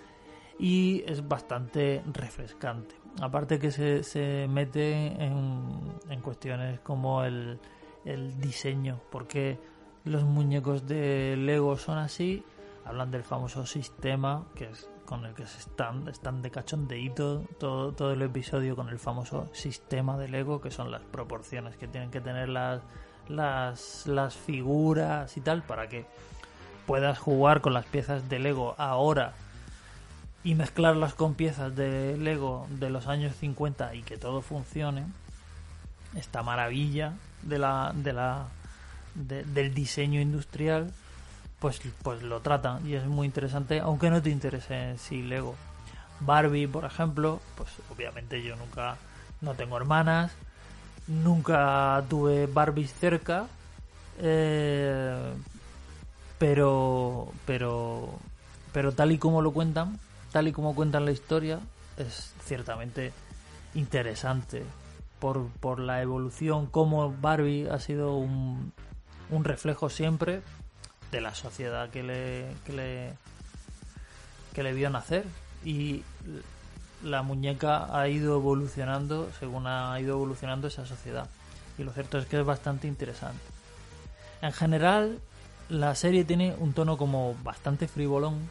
Y 0.59 1.05
es 1.07 1.29
bastante 1.29 2.03
refrescante. 2.13 2.95
Aparte 3.21 3.59
que 3.59 3.71
se, 3.71 4.03
se 4.03 4.49
mete 4.49 4.93
en, 5.23 5.93
en 6.09 6.21
cuestiones 6.23 6.81
como 6.81 7.23
el, 7.23 7.59
el 8.07 8.41
diseño, 8.41 9.01
porque 9.11 9.59
los 10.05 10.25
muñecos 10.25 10.87
de 10.87 11.37
Lego 11.37 11.77
son 11.77 11.99
así 11.99 12.43
hablan 12.89 13.11
del 13.11 13.23
famoso 13.23 13.67
sistema 13.67 14.47
que 14.55 14.65
es 14.71 14.89
con 15.05 15.25
el 15.27 15.35
que 15.35 15.47
se 15.47 15.59
están, 15.59 16.09
están 16.09 16.43
de 16.43 16.51
cachondeíto 16.51 17.43
todo, 17.59 17.93
todo 17.93 18.13
el 18.13 18.23
episodio 18.23 18.77
con 18.77 18.89
el 18.89 18.99
famoso 18.99 19.49
sistema 19.53 20.19
de 20.19 20.29
Lego, 20.29 20.61
que 20.61 20.71
son 20.71 20.91
las 20.91 21.03
proporciones 21.03 21.77
que 21.77 21.87
tienen 21.87 22.11
que 22.11 22.21
tener 22.21 22.49
las, 22.49 22.83
las, 23.29 24.07
las 24.07 24.35
figuras 24.35 25.37
y 25.37 25.41
tal, 25.41 25.63
para 25.63 25.89
que 25.89 26.07
puedas 26.87 27.19
jugar 27.19 27.61
con 27.61 27.75
las 27.75 27.85
piezas 27.87 28.29
de 28.29 28.39
Lego 28.39 28.75
ahora 28.79 29.35
y 30.43 30.55
mezclarlas 30.55 31.15
con 31.15 31.35
piezas 31.35 31.75
de 31.77 32.17
Lego 32.17 32.67
de 32.71 32.91
los 32.91 33.07
años 33.07 33.35
50 33.37 33.95
y 33.95 34.03
que 34.03 34.17
todo 34.17 34.41
funcione. 34.41 35.05
Esta 36.15 36.43
maravilla 36.43 37.15
de 37.43 37.59
la, 37.59 37.93
de 37.95 38.13
la, 38.15 38.47
del 39.15 39.75
diseño 39.75 40.21
industrial 40.21 40.93
pues, 41.61 41.81
pues 42.03 42.23
lo 42.23 42.41
tratan 42.41 42.87
y 42.87 42.95
es 42.95 43.05
muy 43.07 43.27
interesante, 43.27 43.81
aunque 43.81 44.11
no 44.11 44.23
te 44.23 44.31
interese 44.31 44.91
en 44.91 44.99
sí 44.99 45.23
Lego. 45.23 45.57
Barbie, 46.21 46.67
por 46.67 46.85
ejemplo, 46.85 47.41
pues 47.57 47.71
obviamente 47.95 48.43
yo 48.43 48.57
nunca, 48.57 48.97
no 49.41 49.55
tengo 49.55 49.77
hermanas, 49.77 50.33
nunca 51.07 52.03
tuve 52.09 52.47
Barbies 52.47 52.93
cerca, 52.93 53.47
eh, 54.19 55.33
pero, 56.39 57.33
pero, 57.47 58.19
pero 58.73 58.93
tal 58.93 59.13
y 59.13 59.19
como 59.19 59.43
lo 59.43 59.53
cuentan, 59.53 59.99
tal 60.33 60.49
y 60.49 60.53
como 60.53 60.75
cuentan 60.75 61.05
la 61.05 61.13
historia, 61.13 61.61
es 61.97 62.35
ciertamente 62.45 63.13
interesante 63.75 64.65
por, 65.21 65.49
por 65.61 65.79
la 65.79 66.03
evolución, 66.03 66.67
como 66.67 67.13
Barbie 67.13 67.69
ha 67.69 67.79
sido 67.79 68.17
un, 68.17 68.73
un 69.31 69.45
reflejo 69.45 69.89
siempre 69.89 70.43
de 71.11 71.21
la 71.21 71.35
sociedad 71.35 71.91
que 71.91 72.03
le, 72.03 72.47
que 72.65 72.73
le, 72.73 73.13
que 74.55 74.63
le 74.63 74.73
vio 74.73 74.91
nacer. 74.91 75.25
Y 75.65 76.03
la 77.03 77.23
muñeca 77.23 77.97
ha 77.97 78.09
ido 78.09 78.37
evolucionando 78.37 79.31
según 79.39 79.67
ha 79.67 79.99
ido 80.01 80.15
evolucionando 80.15 80.69
esa 80.69 80.87
sociedad. 80.87 81.29
Y 81.79 81.85
lo 81.85 81.93
cierto 81.93 82.19
es 82.19 82.27
que 82.27 82.39
es 82.39 82.45
bastante 82.45 82.89
interesante. 82.89 83.41
En 84.43 84.53
general, 84.53 85.19
la 85.69 85.95
serie 85.95 86.25
tiene 86.25 86.55
un 86.59 86.73
tono 86.73 86.97
como 86.97 87.35
bastante 87.43 87.89
frivolón, 87.89 88.49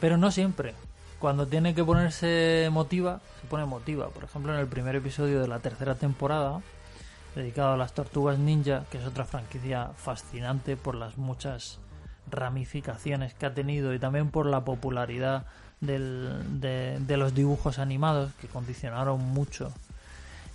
pero 0.00 0.16
no 0.16 0.30
siempre. 0.30 0.74
Cuando 1.18 1.46
tiene 1.46 1.74
que 1.74 1.84
ponerse 1.84 2.64
emotiva, 2.64 3.20
se 3.40 3.46
pone 3.46 3.64
emotiva. 3.64 4.08
Por 4.08 4.24
ejemplo, 4.24 4.52
en 4.52 4.60
el 4.60 4.66
primer 4.66 4.96
episodio 4.96 5.40
de 5.40 5.48
la 5.48 5.60
tercera 5.60 5.94
temporada, 5.94 6.60
dedicado 7.34 7.74
a 7.74 7.76
las 7.76 7.92
tortugas 7.92 8.38
ninja, 8.38 8.84
que 8.90 8.98
es 8.98 9.06
otra 9.06 9.24
franquicia 9.24 9.90
fascinante 9.96 10.76
por 10.76 10.94
las 10.94 11.18
muchas 11.18 11.78
ramificaciones 12.30 13.34
que 13.34 13.46
ha 13.46 13.54
tenido 13.54 13.92
y 13.94 13.98
también 13.98 14.30
por 14.30 14.46
la 14.46 14.64
popularidad 14.64 15.44
de, 15.80 17.16
los 17.16 17.34
dibujos 17.34 17.78
animados 17.78 18.32
que 18.40 18.48
condicionaron 18.48 19.20
mucho 19.20 19.72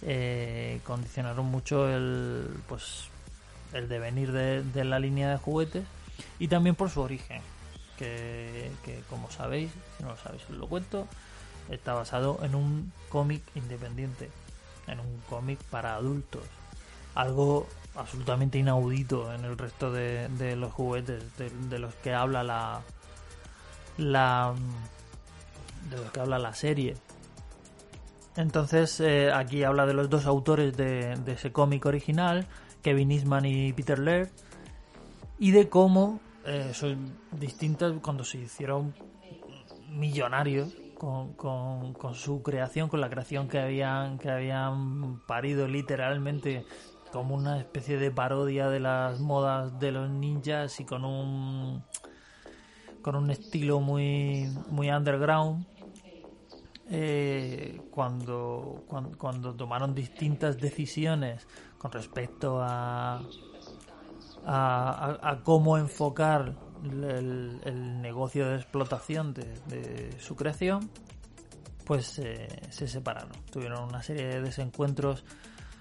eh, 0.01 0.79
condicionaron 0.85 1.45
mucho 1.45 1.89
el 1.89 2.47
pues 2.67 3.09
el 3.73 3.87
devenir 3.87 4.31
de, 4.31 4.63
de, 4.63 4.83
la 4.83 4.97
línea 4.97 5.29
de 5.29 5.37
juguetes 5.37 5.85
y 6.39 6.47
también 6.47 6.75
por 6.75 6.89
su 6.89 7.01
origen 7.01 7.41
que, 7.97 8.71
que 8.83 9.01
como 9.09 9.29
sabéis 9.29 9.71
si 9.97 10.03
no 10.03 10.09
lo 10.09 10.17
sabéis 10.17 10.43
os 10.49 10.57
lo 10.57 10.67
cuento 10.67 11.07
está 11.69 11.93
basado 11.93 12.39
en 12.41 12.55
un 12.55 12.91
cómic 13.09 13.43
independiente 13.55 14.29
en 14.87 14.99
un 14.99 15.21
cómic 15.29 15.59
para 15.65 15.95
adultos 15.95 16.43
algo 17.15 17.67
absolutamente 17.95 18.57
inaudito 18.57 19.33
en 19.33 19.45
el 19.45 19.57
resto 19.57 19.91
de, 19.91 20.55
los 20.55 20.71
juguetes 20.71 21.23
de, 21.37 21.79
los 21.79 21.93
que 21.95 22.13
habla 22.13 22.43
la 22.43 22.81
la 23.97 24.53
de 25.89 25.97
los 25.97 26.11
que 26.11 26.19
habla 26.19 26.39
la 26.39 26.53
serie. 26.53 26.95
Entonces 28.35 28.99
eh, 29.01 29.31
aquí 29.33 29.63
habla 29.63 29.85
de 29.85 29.93
los 29.93 30.09
dos 30.09 30.25
autores 30.25 30.75
de, 30.77 31.17
ese 31.27 31.51
cómic 31.51 31.85
original 31.85 32.47
Kevin 32.81 33.11
Eastman 33.11 33.45
y 33.45 33.73
Peter 33.73 33.99
Laird 33.99 34.29
y 35.37 35.51
de 35.51 35.67
cómo 35.67 36.21
eh, 36.45 36.71
son 36.73 37.17
distintas 37.31 37.93
cuando 38.01 38.23
se 38.23 38.37
hicieron 38.39 38.93
millonarios 39.89 40.73
con, 40.97 41.33
con, 41.33 41.93
con, 41.93 42.13
su 42.13 42.41
creación, 42.43 42.89
con 42.89 43.01
la 43.01 43.09
creación 43.09 43.47
que 43.47 43.59
habían, 43.59 44.19
que 44.19 44.29
habían 44.29 45.19
parido 45.25 45.67
literalmente 45.67 46.65
como 47.11 47.35
una 47.35 47.59
especie 47.59 47.97
de 47.97 48.11
parodia 48.11 48.69
de 48.69 48.79
las 48.79 49.19
modas 49.19 49.79
de 49.79 49.91
los 49.91 50.09
ninjas 50.09 50.79
y 50.79 50.85
con 50.85 51.05
un 51.05 51.83
con 53.01 53.15
un 53.15 53.29
estilo 53.31 53.79
muy 53.79 54.47
muy 54.69 54.89
underground 54.89 55.65
eh, 56.91 57.81
cuando, 57.91 58.83
cuando, 59.17 59.53
tomaron 59.53 59.93
distintas 59.93 60.57
decisiones 60.57 61.47
con 61.77 61.91
respecto 61.91 62.59
a 62.61 63.21
a, 64.45 65.39
cómo 65.43 65.77
enfocar 65.77 66.55
el, 66.83 68.01
negocio 68.01 68.49
de 68.49 68.55
explotación 68.55 69.33
de, 69.33 70.15
su 70.19 70.35
creación 70.35 70.89
pues 71.85 72.19
eh, 72.19 72.47
se 72.69 72.87
separaron. 72.87 73.31
Tuvieron 73.51 73.89
una 73.89 74.03
serie 74.03 74.27
de 74.27 74.41
desencuentros 74.41 75.25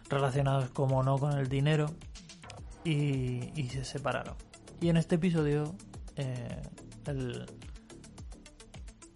relacionados 0.08 0.70
como 0.70 1.02
no 1.02 1.18
con 1.18 1.38
el 1.38 1.48
dinero 1.48 1.86
y, 2.84 3.68
se 3.70 3.84
separaron. 3.84 4.34
Y 4.80 4.88
en 4.88 4.96
este 4.96 5.16
episodio 5.16 5.74
eh, 6.16 6.62
el, 7.06 7.46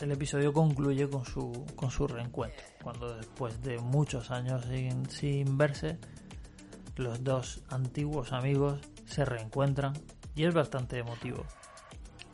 el, 0.00 0.12
episodio 0.12 0.52
concluye 0.52 1.08
con 1.08 1.24
su, 1.24 1.64
con 1.76 1.90
su 1.90 2.06
reencuentro, 2.06 2.64
cuando 2.82 3.16
después 3.16 3.62
de 3.62 3.78
muchos 3.78 4.30
años 4.30 4.64
sin, 4.66 5.08
sin 5.08 5.56
verse, 5.56 5.98
los 6.96 7.24
dos 7.24 7.62
antiguos 7.70 8.32
amigos 8.32 8.80
se 9.06 9.24
reencuentran 9.24 9.94
y 10.34 10.44
es 10.44 10.54
bastante 10.54 10.98
emotivo. 10.98 11.44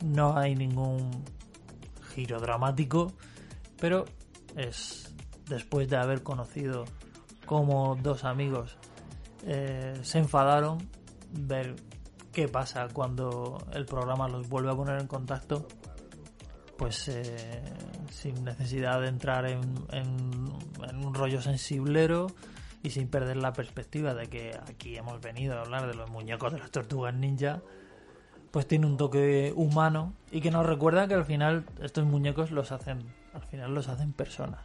No 0.03 0.37
hay 0.37 0.55
ningún 0.55 1.23
giro 2.13 2.39
dramático, 2.39 3.13
pero 3.79 4.05
es 4.55 5.13
después 5.47 5.89
de 5.89 5.97
haber 5.97 6.23
conocido 6.23 6.85
cómo 7.49 7.97
dos 7.99 8.25
amigos 8.25 8.77
eh, 9.43 9.97
se 10.03 10.19
enfadaron, 10.19 10.77
ver 11.31 11.77
qué 12.31 12.47
pasa 12.47 12.87
cuando 12.93 13.57
el 13.73 13.87
programa 13.87 14.27
los 14.27 14.47
vuelve 14.47 14.69
a 14.69 14.75
poner 14.75 15.01
en 15.01 15.07
contacto, 15.07 15.67
pues 16.77 17.07
eh, 17.07 17.63
sin 18.11 18.43
necesidad 18.43 19.01
de 19.01 19.07
entrar 19.07 19.47
en, 19.47 19.61
en, 19.91 21.03
un 21.03 21.15
rollo 21.15 21.41
sensiblero 21.41 22.27
y 22.83 22.91
sin 22.91 23.07
perder 23.07 23.37
la 23.37 23.51
perspectiva 23.51 24.13
de 24.13 24.27
que 24.27 24.51
aquí 24.69 24.95
hemos 24.95 25.19
venido 25.19 25.57
a 25.57 25.61
hablar 25.61 25.87
de 25.87 25.95
los 25.95 26.07
muñecos 26.11 26.53
de 26.53 26.59
las 26.59 26.69
tortugas 26.69 27.15
ninja, 27.15 27.63
pues 28.51 28.67
tiene 28.67 28.85
un 28.85 28.95
toque 28.95 29.53
humano 29.55 30.13
y 30.29 30.39
que 30.41 30.51
nos 30.51 30.67
recuerda 30.67 31.07
que 31.07 31.15
al 31.15 31.25
final 31.25 31.65
estos 31.81 32.05
muñecos 32.05 32.51
los 32.51 32.71
hacen, 32.71 33.11
al 33.33 33.41
final 33.41 33.73
los 33.73 33.87
hacen 33.87 34.13
personas. 34.13 34.61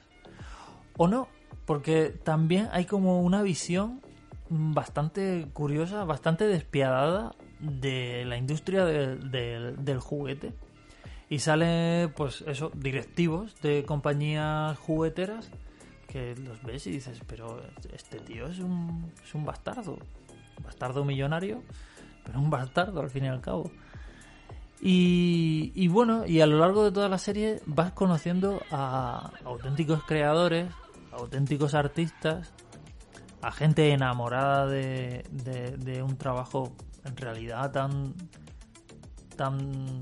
O 0.99 1.09
no, 1.09 1.29
porque 1.67 2.09
también 2.23 2.69
hay 2.73 2.85
como 2.85 3.23
una 3.23 3.43
visión 3.43 4.01
bastante 4.49 5.49
curiosa, 5.53 6.05
bastante 6.05 6.47
despiadada 6.47 7.35
de 7.61 8.25
la 8.27 8.37
industria 8.37 8.85
del 8.85 9.99
juguete. 10.01 10.53
Y 11.29 11.39
sale, 11.39 12.09
pues 12.17 12.45
eso, 12.47 12.71
directivos 12.75 13.61
de 13.63 13.85
compañías 13.85 14.79
jugueteras 14.79 15.51
que 16.07 16.37
los 16.37 16.63
ves 16.63 16.87
y 16.87 16.93
dices, 16.93 17.21
pero 17.27 17.61
este 17.93 18.21
tío 18.21 18.47
es 18.47 18.59
un, 18.61 19.11
es 19.25 19.35
un 19.35 19.45
bastardo. 19.45 19.99
Bastardo 20.63 21.05
millonario, 21.05 21.63
pero 22.25 22.39
un 22.39 22.51
bastardo 22.51 23.01
al 23.01 23.11
fin 23.11 23.25
y 23.25 23.29
al 23.29 23.41
cabo. 23.41 23.71
Y, 24.81 25.73
y, 25.75 25.89
bueno, 25.89 26.27
y 26.27 26.41
a 26.41 26.47
lo 26.47 26.59
largo 26.59 26.85
de 26.85 26.93
toda 26.93 27.09
la 27.09 27.19
serie 27.19 27.61
vas 27.65 27.93
conociendo 27.93 28.61
a 28.71 29.33
auténticos 29.45 30.05
creadores, 30.05 30.67
auténticos 31.14 31.75
artistas, 31.75 32.52
a 33.42 33.50
gente 33.50 33.90
enamorada 33.90 34.66
de, 34.66 36.02
un 36.02 36.16
trabajo 36.16 36.73
en 37.04 37.16
realidad 37.16 37.73
tan 37.73 38.14
tan 39.37 40.00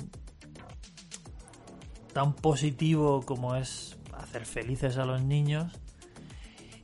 tan 2.13 2.35
positivo 2.35 3.23
como 3.23 3.57
es 3.57 3.99
hacer 4.13 4.47
felices 4.47 4.99
a 4.99 5.05
los 5.05 5.23
niños 5.23 5.73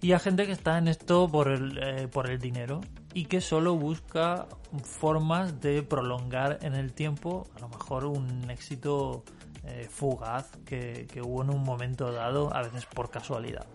y 0.00 0.12
a 0.12 0.18
gente 0.18 0.47
que 0.47 0.52
está 0.52 0.78
en 0.78 0.88
esto 0.88 1.28
por 1.28 1.49
el, 1.49 1.78
eh, 1.78 2.08
por 2.08 2.30
el 2.30 2.38
dinero 2.38 2.80
y 3.14 3.26
que 3.26 3.40
solo 3.40 3.76
busca 3.76 4.47
formas 4.82 5.61
de 5.61 5.82
prolongar 5.82 6.58
en 6.62 6.75
el 6.75 6.92
tiempo 6.92 7.47
a 7.56 7.61
lo 7.61 7.68
mejor 7.68 8.06
un 8.06 8.50
éxito 8.50 9.25
eh, 9.64 9.87
fugaz 9.90 10.50
que, 10.64 11.06
que 11.12 11.20
hubo 11.20 11.42
en 11.42 11.50
un 11.50 11.62
momento 11.62 12.11
dado, 12.11 12.54
a 12.54 12.62
veces 12.62 12.87
por 12.87 13.11
casualidad. 13.11 13.66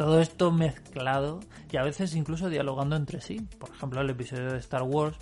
Todo 0.00 0.22
esto 0.22 0.50
mezclado 0.50 1.40
y 1.70 1.76
a 1.76 1.82
veces 1.82 2.14
incluso 2.14 2.48
dialogando 2.48 2.96
entre 2.96 3.20
sí. 3.20 3.46
Por 3.58 3.68
ejemplo, 3.68 4.00
el 4.00 4.08
episodio 4.08 4.50
de 4.50 4.58
Star 4.58 4.82
Wars, 4.82 5.18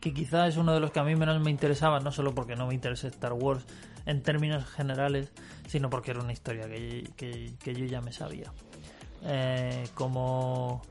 que 0.00 0.12
quizá 0.12 0.48
es 0.48 0.56
uno 0.56 0.74
de 0.74 0.80
los 0.80 0.90
que 0.90 0.98
a 0.98 1.04
mí 1.04 1.14
menos 1.14 1.40
me 1.40 1.52
interesaba, 1.52 2.00
no 2.00 2.10
solo 2.10 2.34
porque 2.34 2.56
no 2.56 2.66
me 2.66 2.74
interesa 2.74 3.06
Star 3.06 3.32
Wars 3.32 3.64
en 4.04 4.24
términos 4.24 4.64
generales, 4.64 5.30
sino 5.68 5.88
porque 5.88 6.10
era 6.10 6.20
una 6.20 6.32
historia 6.32 6.68
que, 6.68 7.54
yo 7.64 7.84
ya 7.84 8.00
me 8.00 8.10
sabía. 8.10 8.52
Eh, 9.22 9.84
como 9.94 10.82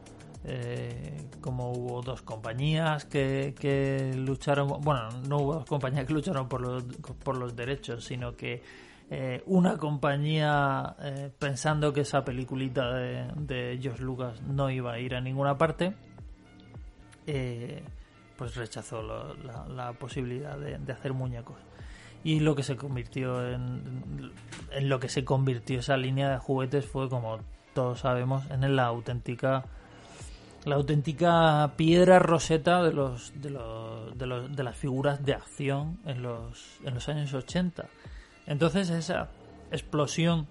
eh, 0.46 1.28
como 1.42 1.74
hubo 1.74 2.02
dos 2.02 2.22
compañías 2.22 3.04
que, 3.04 4.14
lucharon, 4.16 4.70
bueno, 4.80 5.10
no 5.28 5.40
hubo 5.40 5.56
dos 5.56 5.66
compañías 5.66 6.06
que 6.06 6.14
lucharon 6.14 6.48
por 6.48 6.62
los, 6.62 6.86
por 7.26 7.36
los 7.36 7.58
derechos, 7.58 8.06
sino 8.06 8.38
que 8.38 8.64
eh, 9.10 9.44
una 9.46 9.78
compañía 9.78 10.96
eh, 11.00 11.32
pensando 11.38 11.94
que 11.94 12.02
esa 12.02 12.26
peliculita 12.26 12.92
de, 12.94 13.28
de 13.36 13.78
George 13.80 14.02
Lucas 14.02 14.42
no 14.42 14.72
iba 14.72 14.94
a 14.94 15.00
ir 15.00 15.14
a 15.14 15.22
ninguna 15.22 15.58
parte, 15.58 15.94
eh, 17.28 17.84
pues 18.36 18.56
rechazó 18.56 19.04
la, 19.04 19.94
posibilidad 19.94 20.58
de, 20.58 20.92
hacer 20.92 21.14
muñecos. 21.14 21.58
Y 22.24 22.40
lo 22.40 22.56
que 22.56 22.64
se 22.64 22.76
convirtió 22.76 23.48
en, 23.48 24.34
en 24.72 24.90
lo 24.90 25.00
que 25.00 25.10
se 25.10 25.24
convirtió 25.24 25.80
esa 25.80 25.98
línea 25.98 26.32
de 26.32 26.38
juguetes 26.40 26.86
fue, 26.86 27.08
como 27.08 27.38
todos 27.76 28.00
sabemos, 28.00 28.50
en 28.50 28.76
la 28.76 28.86
auténtica 28.86 29.66
la 30.66 30.78
auténtica 30.78 31.74
piedra 31.76 32.18
roseta 32.18 32.82
de 32.82 32.92
los 32.92 33.32
de, 33.40 33.52
los, 33.52 34.18
de, 34.18 34.26
los, 34.26 34.56
de 34.56 34.64
las 34.64 34.76
figuras 34.76 35.24
de 35.24 35.36
acción 35.36 36.00
en 36.06 36.24
los, 36.24 36.80
en 36.84 36.96
los 36.96 37.08
años 37.08 37.32
80 37.36 37.86
entonces 38.48 38.90
esa 38.90 39.30
explosión 39.72 40.48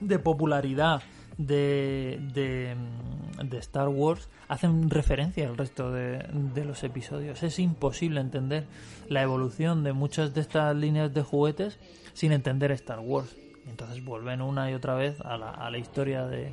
de 0.00 0.18
popularidad 0.18 1.02
de, 1.38 2.20
de, 2.32 3.58
Star 3.58 3.88
Wars 3.88 4.28
hacen 4.48 4.90
referencia 4.90 5.48
al 5.48 5.56
resto 5.56 5.90
de, 5.90 6.24
de, 6.54 6.64
los 6.64 6.84
episodios. 6.84 7.42
Es 7.42 7.58
imposible 7.58 8.20
entender 8.20 8.66
la 9.08 9.22
evolución 9.22 9.82
de 9.84 9.92
muchas 9.92 10.34
de 10.34 10.40
estas 10.40 10.76
líneas 10.76 11.12
de 11.12 11.22
juguetes 11.22 11.78
sin 12.12 12.32
entender 12.32 12.70
Star 12.72 13.00
Wars. 13.00 13.36
Entonces 13.66 14.04
vuelven 14.04 14.42
una 14.42 14.70
y 14.70 14.74
otra 14.74 14.94
vez 14.94 15.20
a 15.22 15.36
la, 15.36 15.50
a 15.50 15.70
la 15.70 15.78
historia 15.78 16.26
de, 16.26 16.52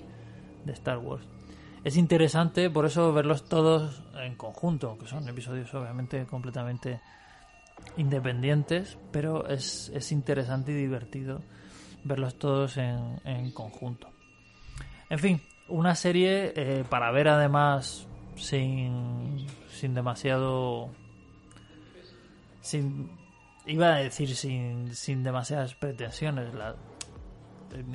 de 0.65 0.73
Star 0.73 0.97
Wars. 0.97 1.25
Es 1.83 1.97
interesante 1.97 2.69
por 2.69 2.85
eso 2.85 3.11
verlos 3.11 3.45
todos 3.45 4.03
en 4.15 4.35
conjunto, 4.35 4.97
que 4.99 5.07
son 5.07 5.27
episodios 5.27 5.73
obviamente 5.73 6.25
completamente 6.25 7.01
independientes, 7.97 8.97
pero 9.11 9.47
es, 9.47 9.91
es 9.93 10.11
interesante 10.11 10.71
y 10.71 10.75
divertido 10.75 11.41
verlos 12.03 12.35
todos 12.39 12.77
en, 12.77 13.21
en 13.25 13.51
conjunto. 13.51 14.09
En 15.09 15.19
fin, 15.19 15.41
una 15.67 15.95
serie 15.95 16.53
eh, 16.55 16.83
para 16.89 17.11
ver 17.11 17.27
además 17.27 18.07
sin, 18.35 19.45
sin 19.69 19.93
demasiado... 19.93 20.89
Sin, 22.61 23.11
iba 23.65 23.95
a 23.95 23.97
decir 23.97 24.35
sin, 24.35 24.93
sin 24.95 25.23
demasiadas 25.23 25.75
pretensiones. 25.75 26.53
La, 26.53 26.75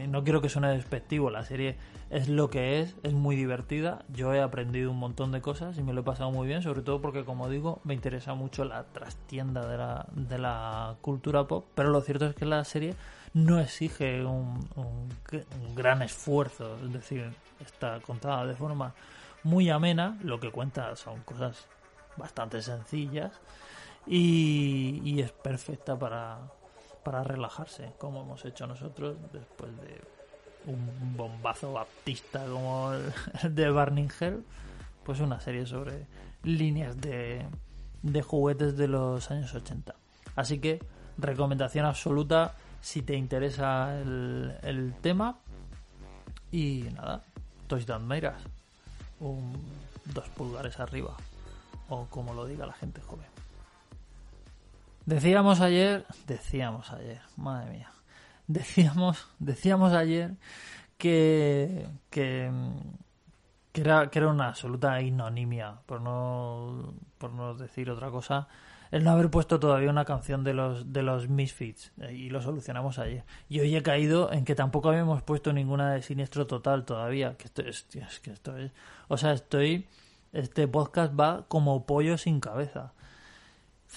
no 0.09 0.25
quiero 0.25 0.41
que 0.41 0.49
suene 0.49 0.69
despectivo, 0.69 1.31
la 1.31 1.45
serie 1.45 1.77
es 2.11 2.29
lo 2.29 2.51
que 2.51 2.81
es, 2.81 2.95
es 3.03 3.13
muy 3.13 3.37
divertida, 3.37 4.05
yo 4.09 4.33
he 4.35 4.41
aprendido 4.41 4.91
un 4.91 4.99
montón 4.99 5.33
de 5.33 5.41
cosas 5.41 5.77
y 5.79 5.83
me 5.83 5.93
lo 5.93 6.01
he 6.01 6.05
pasado 6.05 6.31
muy 6.31 6.47
bien, 6.47 6.63
sobre 6.63 6.83
todo 6.83 7.01
porque 7.01 7.25
como 7.25 7.49
digo, 7.49 7.81
me 7.85 7.95
interesa 7.95 8.35
mucho 8.35 8.65
la 8.65 8.85
trastienda 8.85 9.67
de 9.67 9.77
la, 9.77 10.07
de 10.13 10.39
la 10.39 10.97
cultura 11.01 11.47
pop, 11.47 11.67
pero 11.75 11.91
lo 11.91 12.01
cierto 12.01 12.27
es 12.27 12.35
que 12.35 12.47
la 12.47 12.65
serie 12.65 12.95
no 13.35 13.61
exige 13.61 14.25
un, 14.25 14.67
gran 15.75 16.03
esfuerzo, 16.03 16.77
es 16.85 16.93
decir, 16.93 17.31
está 17.61 18.01
contada 18.01 18.47
de 18.47 18.55
forma 18.55 18.95
muy 19.43 19.69
amena, 19.69 20.19
lo 20.23 20.41
que 20.41 20.51
cuenta 20.51 20.97
son 20.97 21.21
cosas 21.23 21.67
bastante 22.17 22.63
sencillas 22.63 23.33
y 24.07 25.21
es 25.21 25.33
perfecta 25.33 25.99
para, 25.99 26.39
para 27.07 27.23
relajarse, 27.23 27.93
como 27.99 28.23
hemos 28.23 28.45
hecho 28.45 28.67
nosotros 28.67 29.17
después 29.33 29.71
de 29.81 30.01
un 30.67 31.17
bombazo 31.17 31.73
baptista 31.73 32.45
como 32.47 32.95
el 32.95 33.55
de 33.55 33.71
Burning 33.71 34.09
Hell, 34.19 34.43
pues 35.05 35.21
una 35.21 35.39
serie 35.39 35.67
sobre 35.67 36.05
líneas 36.43 37.01
de, 37.01 37.47
de 38.03 38.23
juguetes 38.23 38.77
de 38.77 38.89
los 38.89 39.31
años 39.31 39.55
80. 39.55 39.95
Así 40.35 40.59
que 40.59 40.81
recomendación 41.17 41.87
absoluta 41.87 42.57
si 42.81 43.03
te 43.03 43.15
interesa 43.15 43.97
el, 44.01 44.93
tema. 45.01 45.39
Y 46.51 46.89
nada, 46.93 47.23
Touchdown 47.69 48.05
Meiras, 48.05 48.43
un 49.21 49.53
dos 50.07 50.29
pulgares 50.31 50.81
arriba, 50.81 51.15
o 51.89 52.07
como 52.07 52.35
lo 52.35 52.47
diga 52.47 52.67
la 52.67 52.73
gente 52.73 53.01
joven. 53.01 53.36
Decíamos 55.07 55.61
ayer, 55.61 56.05
decíamos 56.27 56.91
ayer, 56.91 57.21
madre 57.37 57.71
mía, 57.71 57.93
decíamos, 58.49 59.29
decíamos 59.39 59.93
ayer 59.93 60.33
que, 60.99 61.87
que, 62.11 62.51
era, 63.73 64.11
que 64.11 64.19
era 64.19 64.27
una 64.27 64.49
absoluta 64.49 65.01
ignominia, 65.01 65.77
por 65.87 66.01
no, 66.01 66.95
por 67.19 67.33
no 67.33 67.55
decir 67.55 67.89
otra 67.89 68.11
cosa, 68.11 68.49
el 68.91 69.05
no 69.05 69.13
haber 69.13 69.31
puesto 69.31 69.61
todavía 69.61 69.91
una 69.91 70.05
canción 70.05 70.43
de 70.43 70.55
los, 70.55 70.93
de 70.93 71.05
los 71.05 71.29
Misfits, 71.29 71.93
eh, 72.01 72.13
y 72.13 72.31
lo 72.31 72.43
solucionamos 72.43 72.99
ayer. 72.99 73.23
Y 73.49 73.61
hoy 73.61 73.77
he 73.77 73.85
caído 73.85 74.33
en 74.33 74.45
que 74.45 74.57
tampoco 74.57 74.89
habíamos 74.89 75.23
puesto 75.23 75.53
ninguna 75.53 75.93
de 75.93 76.03
Siniestro 76.03 76.49
Total 76.49 76.85
todavía, 76.85 77.37
que 77.37 77.45
esto 77.45 77.63
es, 77.63 77.87
que 78.21 78.33
esto 78.33 78.57
es, 78.57 78.73
o 79.07 79.17
sea, 79.17 79.35
estoy, 79.35 79.87
este 80.33 80.67
podcast 80.67 81.13
va 81.19 81.45
como 81.47 81.87
pollo 81.87 82.19
sin 82.19 82.41
cabeza. 82.41 82.93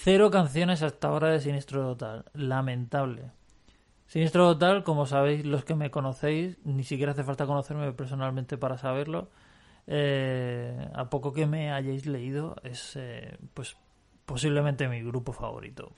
Cero 0.02 0.32
canciones 0.32 0.82
hasta 0.82 1.10
ahora 1.10 1.28
de 1.28 1.42
Siniestro 1.42 1.82
Total, 1.82 2.24
lamentable. 2.34 3.32
Siniestro 4.08 4.54
Total, 4.54 4.86
como 4.86 5.06
sabéis 5.06 5.46
los 5.46 5.66
que 5.66 5.76
me 5.76 5.92
conocéis, 5.92 6.58
ni 6.64 6.86
siquiera 6.86 7.12
hace 7.12 7.26
falta 7.26 7.46
conocerme 7.46 7.92
personalmente 7.92 8.58
para 8.58 8.78
saberlo. 8.78 9.30
Eh, 9.88 10.90
a 10.94 11.10
poco 11.10 11.34
que 11.34 11.46
me 11.48 11.74
hayáis 11.74 12.06
leído, 12.06 12.56
es 12.64 12.96
eh, 12.96 13.38
pues 13.54 13.76
posiblemente 14.26 14.88
mi 14.88 15.02
grupo 15.02 15.34
favorito. 15.34 15.92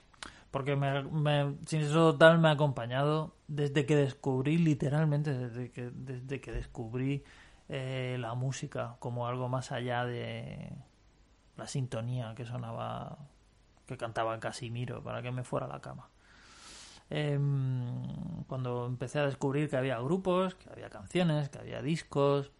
Porque 0.49 0.75
me, 0.75 1.55
Sinistro 1.67 2.13
Total 2.13 2.39
me 2.39 2.47
ha 2.47 2.53
acompañado 2.53 3.35
desde 3.47 3.85
que 3.85 3.95
descubrí, 3.95 4.57
literalmente, 4.57 5.31
desde 5.31 5.69
que, 5.69 5.91
desde 5.93 6.41
que 6.41 6.51
descubrí 6.51 7.23
eh, 7.69 8.17
la 8.19 8.33
música 8.33 8.95
como 8.97 9.27
algo 9.27 9.47
más 9.47 9.71
allá 9.71 10.05
de 10.05 10.71
la 11.55 11.67
sintonía 11.67 12.33
que 12.35 12.47
sonaba, 12.47 13.19
que 13.85 13.97
cantaba 13.97 14.39
Casimiro 14.39 15.03
para 15.03 15.21
que 15.21 15.31
me 15.31 15.43
fuera 15.43 15.65
a 15.65 15.69
la 15.69 15.81
cama. 15.81 16.09
Em, 17.09 18.43
cuando 18.47 18.85
empecé 18.85 19.19
a 19.19 19.25
descubrir 19.25 19.69
que 19.69 19.75
había 19.75 19.99
grupos, 19.99 20.55
que 20.55 20.69
había 20.69 20.89
canciones, 20.89 21.49
que 21.49 21.59
había 21.59 21.81
discos, 21.81 22.51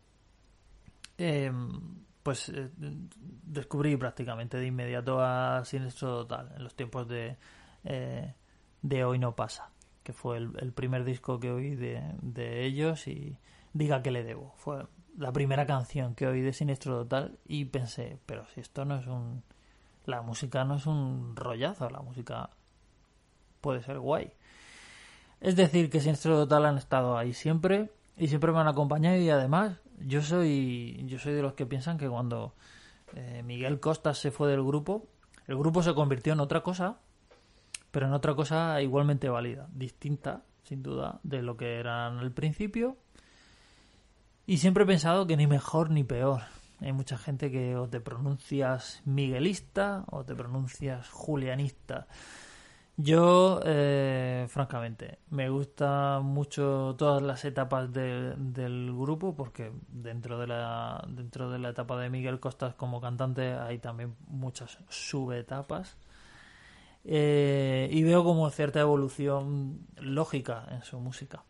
em, 1.18 2.04
pues 2.22 2.50
eh, 2.50 2.70
descubrí 2.78 3.96
prácticamente 3.98 4.58
de 4.58 4.68
inmediato 4.68 5.22
a 5.22 5.64
Sinistro 5.66 6.26
Total 6.26 6.52
en 6.56 6.64
los 6.64 6.76
tiempos 6.76 7.08
de, 7.08 7.38
eh, 7.86 8.34
de 8.82 9.04
Hoy 9.06 9.20
No 9.20 9.36
Pasa, 9.36 9.70
que 10.04 10.14
fue 10.14 10.38
el, 10.38 10.74
primer 10.74 11.04
disco 11.04 11.40
que 11.40 11.52
oí 11.52 11.76
de, 11.76 12.04
de, 12.22 12.66
ellos 12.66 13.08
y 13.08 13.38
diga 13.74 14.02
que 14.04 14.12
le 14.12 14.24
debo. 14.24 14.54
Fue 14.58 14.86
la 15.18 15.32
primera 15.32 15.66
canción 15.66 16.14
que 16.14 16.28
oí 16.28 16.42
de 16.42 16.54
Sinistro 16.54 17.04
Total 17.04 17.40
y 17.46 17.66
pensé, 17.66 18.18
pero 18.26 18.46
si 18.48 18.60
esto 18.60 18.86
no 18.86 18.98
es 18.98 19.08
un... 19.08 19.44
La 20.06 20.22
música 20.22 20.64
no 20.64 20.76
es 20.76 20.86
un 20.86 21.36
rollazo, 21.36 21.90
la 21.90 22.02
música 22.02 22.50
puede 23.62 23.82
ser 23.82 24.00
guay. 24.00 24.32
Es 25.40 25.56
decir, 25.56 25.90
que 25.90 26.00
Sinistro 26.00 26.36
Total 26.36 26.66
han 26.66 26.78
estado 26.78 27.18
ahí 27.18 27.34
siempre 27.34 27.92
y 28.18 28.28
siempre 28.28 28.52
me 28.52 28.60
han 28.60 28.68
acompañado 28.68 29.18
y 29.18 29.30
además 29.30 29.78
yo 30.00 30.22
soy 30.22 31.04
yo 31.08 31.20
soy 31.20 31.34
de 31.34 31.42
los 31.42 31.54
que 31.54 31.66
piensan 31.66 31.98
que 31.98 32.10
cuando 32.10 32.54
eh, 33.16 33.42
Miguel 33.44 33.80
Costas 33.80 34.18
se 34.18 34.32
fue 34.32 34.50
del 34.50 34.64
grupo, 34.64 35.08
el 35.48 35.58
grupo 35.58 35.84
se 35.84 35.94
convirtió 35.94 36.34
en 36.34 36.40
otra 36.40 36.62
cosa, 36.62 36.98
pero 37.92 38.08
en 38.08 38.14
otra 38.14 38.36
cosa 38.36 38.82
igualmente 38.82 39.30
válida, 39.30 39.68
distinta, 39.74 40.44
sin 40.64 40.84
duda, 40.84 41.20
de 41.24 41.42
lo 41.42 41.58
que 41.58 41.80
eran 41.80 42.20
al 42.20 42.32
principio. 42.32 42.98
Y 44.46 44.58
siempre 44.58 44.84
he 44.84 44.88
pensado 44.88 45.28
que 45.28 45.38
ni 45.38 45.48
mejor 45.48 45.90
ni 45.90 46.04
peor. 46.04 46.42
Hay 46.82 46.94
mucha 46.94 47.18
gente 47.18 47.52
que 47.52 47.76
o 47.76 47.88
te 47.88 48.02
pronuncias 48.02 49.02
miguelista 49.06 50.04
o 50.10 50.26
te 50.26 50.36
pronuncias 50.36 51.10
julianista. 51.10 52.08
Yo, 52.98 53.62
eh, 53.66 54.46
francamente, 54.50 55.20
me 55.30 55.50
gustan 55.50 56.24
mucho 56.26 56.96
todas 56.98 57.22
las 57.22 57.46
etapas 57.46 57.92
del 57.92 58.94
grupo 58.94 59.36
porque 59.36 59.72
dentro 59.88 60.38
de, 60.40 60.48
la, 60.48 61.04
dentro 61.08 61.50
de 61.50 61.60
la 61.60 61.70
etapa 61.70 61.98
de 62.00 62.10
Miguel 62.10 62.40
Costas 62.40 62.76
como 62.76 63.02
cantante 63.02 63.54
hay 63.54 63.80
también 63.80 64.16
muchas 64.28 64.78
subetapas. 64.90 65.98
Eh, 67.04 67.90
y 67.92 68.04
veo 68.04 68.24
como 68.24 68.50
cierta 68.52 68.80
evolución 68.82 69.88
lógica 69.98 70.68
en 70.72 70.84
su 70.84 71.00
música. 71.00 71.44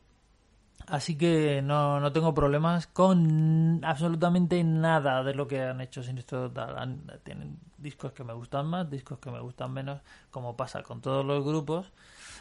Así 0.91 1.17
que 1.17 1.61
no, 1.61 2.01
no 2.01 2.11
tengo 2.11 2.33
problemas 2.33 2.85
con 2.85 3.79
absolutamente 3.85 4.61
nada 4.61 5.23
de 5.23 5.33
lo 5.33 5.47
que 5.47 5.61
han 5.61 5.79
hecho 5.79 6.03
Sinistro 6.03 6.49
Total. 6.49 6.99
tienen 7.23 7.59
discos 7.77 8.11
que 8.11 8.25
me 8.25 8.33
gustan 8.33 8.67
más, 8.67 8.89
discos 8.89 9.17
que 9.19 9.31
me 9.31 9.39
gustan 9.39 9.71
menos, 9.71 10.01
como 10.31 10.57
pasa 10.57 10.83
con 10.83 10.99
todos 10.99 11.25
los 11.25 11.45
grupos. 11.45 11.93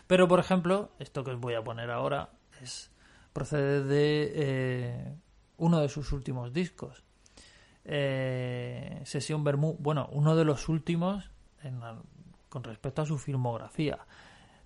Pero, 0.09 0.27
por 0.27 0.41
ejemplo, 0.41 0.91
esto 0.99 1.23
que 1.23 1.31
os 1.31 1.39
voy 1.39 1.55
a 1.55 1.63
poner 1.63 1.93
ahora 1.93 2.31
es 2.61 2.91
procede 3.33 3.85
de 3.85 4.33
eh, 4.35 5.15
uno 5.59 5.79
de 5.79 5.89
sus 5.89 6.11
últimos 6.11 6.53
discos. 6.53 7.05
Eh, 7.85 9.01
Sesión 9.05 9.45
Bermú, 9.45 9.77
bueno, 9.79 10.09
uno 10.11 10.35
de 10.35 10.45
los 10.45 10.69
últimos 10.69 11.31
con 12.49 12.65
respecto 12.65 13.03
a 13.03 13.07
su 13.07 13.17
filmografía 13.17 14.01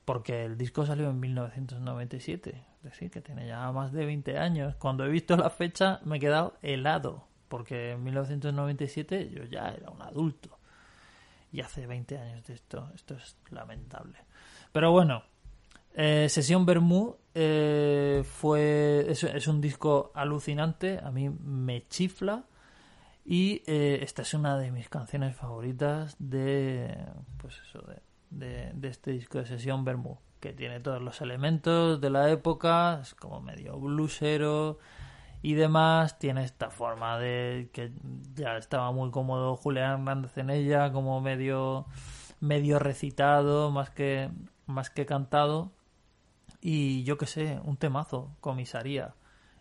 porque 0.05 0.45
el 0.45 0.57
disco 0.57 0.85
salió 0.87 1.11
en 1.11 1.21
1997, 1.21 2.51
es 2.51 2.74
decir, 2.85 3.11
que 3.11 3.21
tiene 3.21 3.47
ya 3.47 3.71
más 3.73 3.93
de 3.93 4.07
20 4.07 4.39
años. 4.39 4.75
Cuando 4.77 5.05
he 5.05 5.09
visto 5.09 5.37
la 5.37 5.51
fecha 5.51 6.01
me 6.05 6.17
he 6.17 6.21
quedado 6.21 6.57
helado, 6.63 7.27
porque 7.49 7.93
en 7.93 8.05
1997 8.05 9.31
yo 9.31 9.45
ya 9.45 9.69
era 9.69 9.91
un 9.91 10.03
adulto. 10.03 10.59
Y 11.53 11.61
hace 11.61 11.87
20 11.87 12.19
años 12.19 12.45
de 12.45 12.55
esto, 12.55 12.91
esto 12.95 13.15
es 13.15 13.37
lamentable. 13.51 14.19
Pero 14.73 14.91
bueno, 14.91 15.23
eh, 15.95 16.29
Sesión 16.29 16.67
Bermú 16.67 17.17
eh, 17.35 18.25
fue, 18.25 19.07
es, 19.09 19.47
un 19.47 19.61
disco 19.61 20.11
alucinante, 20.15 20.99
a 21.03 21.11
mí 21.11 21.31
me 21.31 21.87
chifla. 21.87 22.45
Y 23.25 23.63
eh, 23.67 24.01
esta 24.03 24.23
es 24.23 24.35
una 24.35 24.59
de 24.59 24.71
mis 24.71 24.89
canciones 24.89 25.35
favoritas 25.35 26.17
de, 26.19 26.95
pues 27.39 27.59
eso, 27.67 27.81
de, 27.83 28.73
de, 28.75 28.89
este 28.89 29.13
disco 29.13 29.39
de 29.39 29.47
sesión 29.47 29.85
Bermú, 29.85 30.19
que 30.45 30.53
tiene 30.53 30.79
todos 30.79 31.01
los 31.01 31.23
elementos 31.23 32.03
de 32.03 32.11
la 32.11 32.29
época, 32.29 32.99
es 33.01 33.15
como 33.15 33.41
medio 33.41 33.79
bluesero 33.79 34.79
y 35.41 35.55
demás, 35.55 36.19
tiene 36.19 36.45
esta 36.45 36.69
forma 36.69 37.19
de 37.19 37.71
que 37.73 37.93
ya 38.35 38.59
estaba 38.59 38.93
muy 38.93 39.11
cómodo 39.11 39.57
Julián 39.57 39.93
Hernández 39.93 40.37
en 40.37 40.51
ella, 40.51 40.93
como 40.93 41.19
medio 41.23 41.87
medio 42.41 42.79
recitado, 42.79 43.71
más 43.71 43.89
que 43.89 44.31
más 44.67 44.91
que 44.91 45.07
cantado 45.07 45.73
y 46.61 47.05
yo 47.05 47.17
que 47.17 47.25
sé, 47.25 47.59
un 47.65 47.79
temazo, 47.79 48.37
comisaría. 48.41 49.15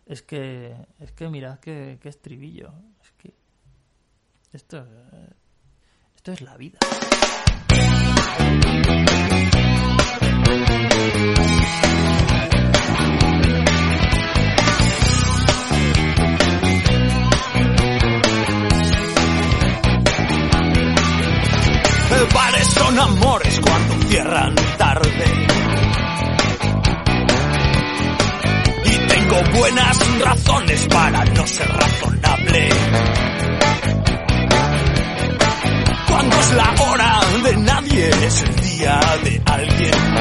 Es 0.04 0.20
que 0.20 0.76
es 0.98 1.12
que 1.12 1.30
mirad 1.30 1.60
que 1.60 1.98
estribillo, 2.04 2.74
es 3.00 3.12
que 3.12 3.34
esto 4.52 4.86
esto 6.14 6.32
es 6.32 6.42
la 6.42 6.58
vida. 6.58 6.78
Bares 22.34 22.66
son 22.68 22.98
amores 22.98 23.60
cuando 23.60 24.08
cierran 24.08 24.54
tarde. 24.78 25.24
Y 28.84 29.08
tengo 29.08 29.42
buenas 29.58 30.20
razones 30.20 30.86
para 30.88 31.24
no 31.24 31.46
ser 31.46 31.68
razonable. 31.68 32.68
Cuando 36.08 36.36
es 36.36 36.52
la 36.52 36.74
hora 36.84 37.20
de 37.42 37.56
nadie, 37.56 38.10
es 38.26 38.42
el 38.42 38.56
día 38.56 39.00
de 39.24 39.42
alguien. 39.46 40.13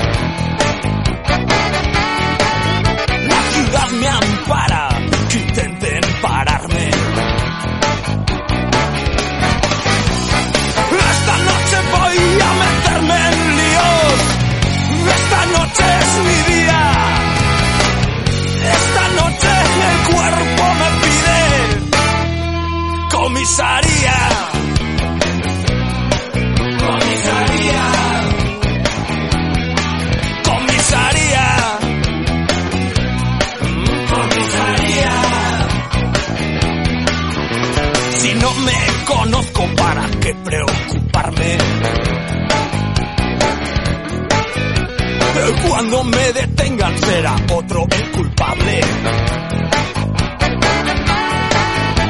Otro 47.32 47.88
el 47.90 48.12
culpable. 48.12 48.82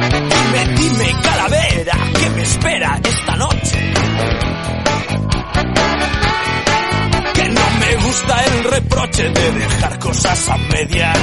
Dime, 0.10 0.76
dime, 0.76 1.22
calavera, 1.22 1.98
¿qué 2.20 2.30
me 2.32 2.42
espera 2.42 3.00
esta 3.04 3.36
noche? 3.36 3.94
Que 7.34 7.50
no 7.50 7.62
me 7.80 7.96
gusta 8.06 8.44
el 8.46 8.64
reproche 8.64 9.30
de 9.30 9.52
dejar 9.52 10.00
cosas 10.00 10.50
a 10.50 10.58
medias. 10.58 11.18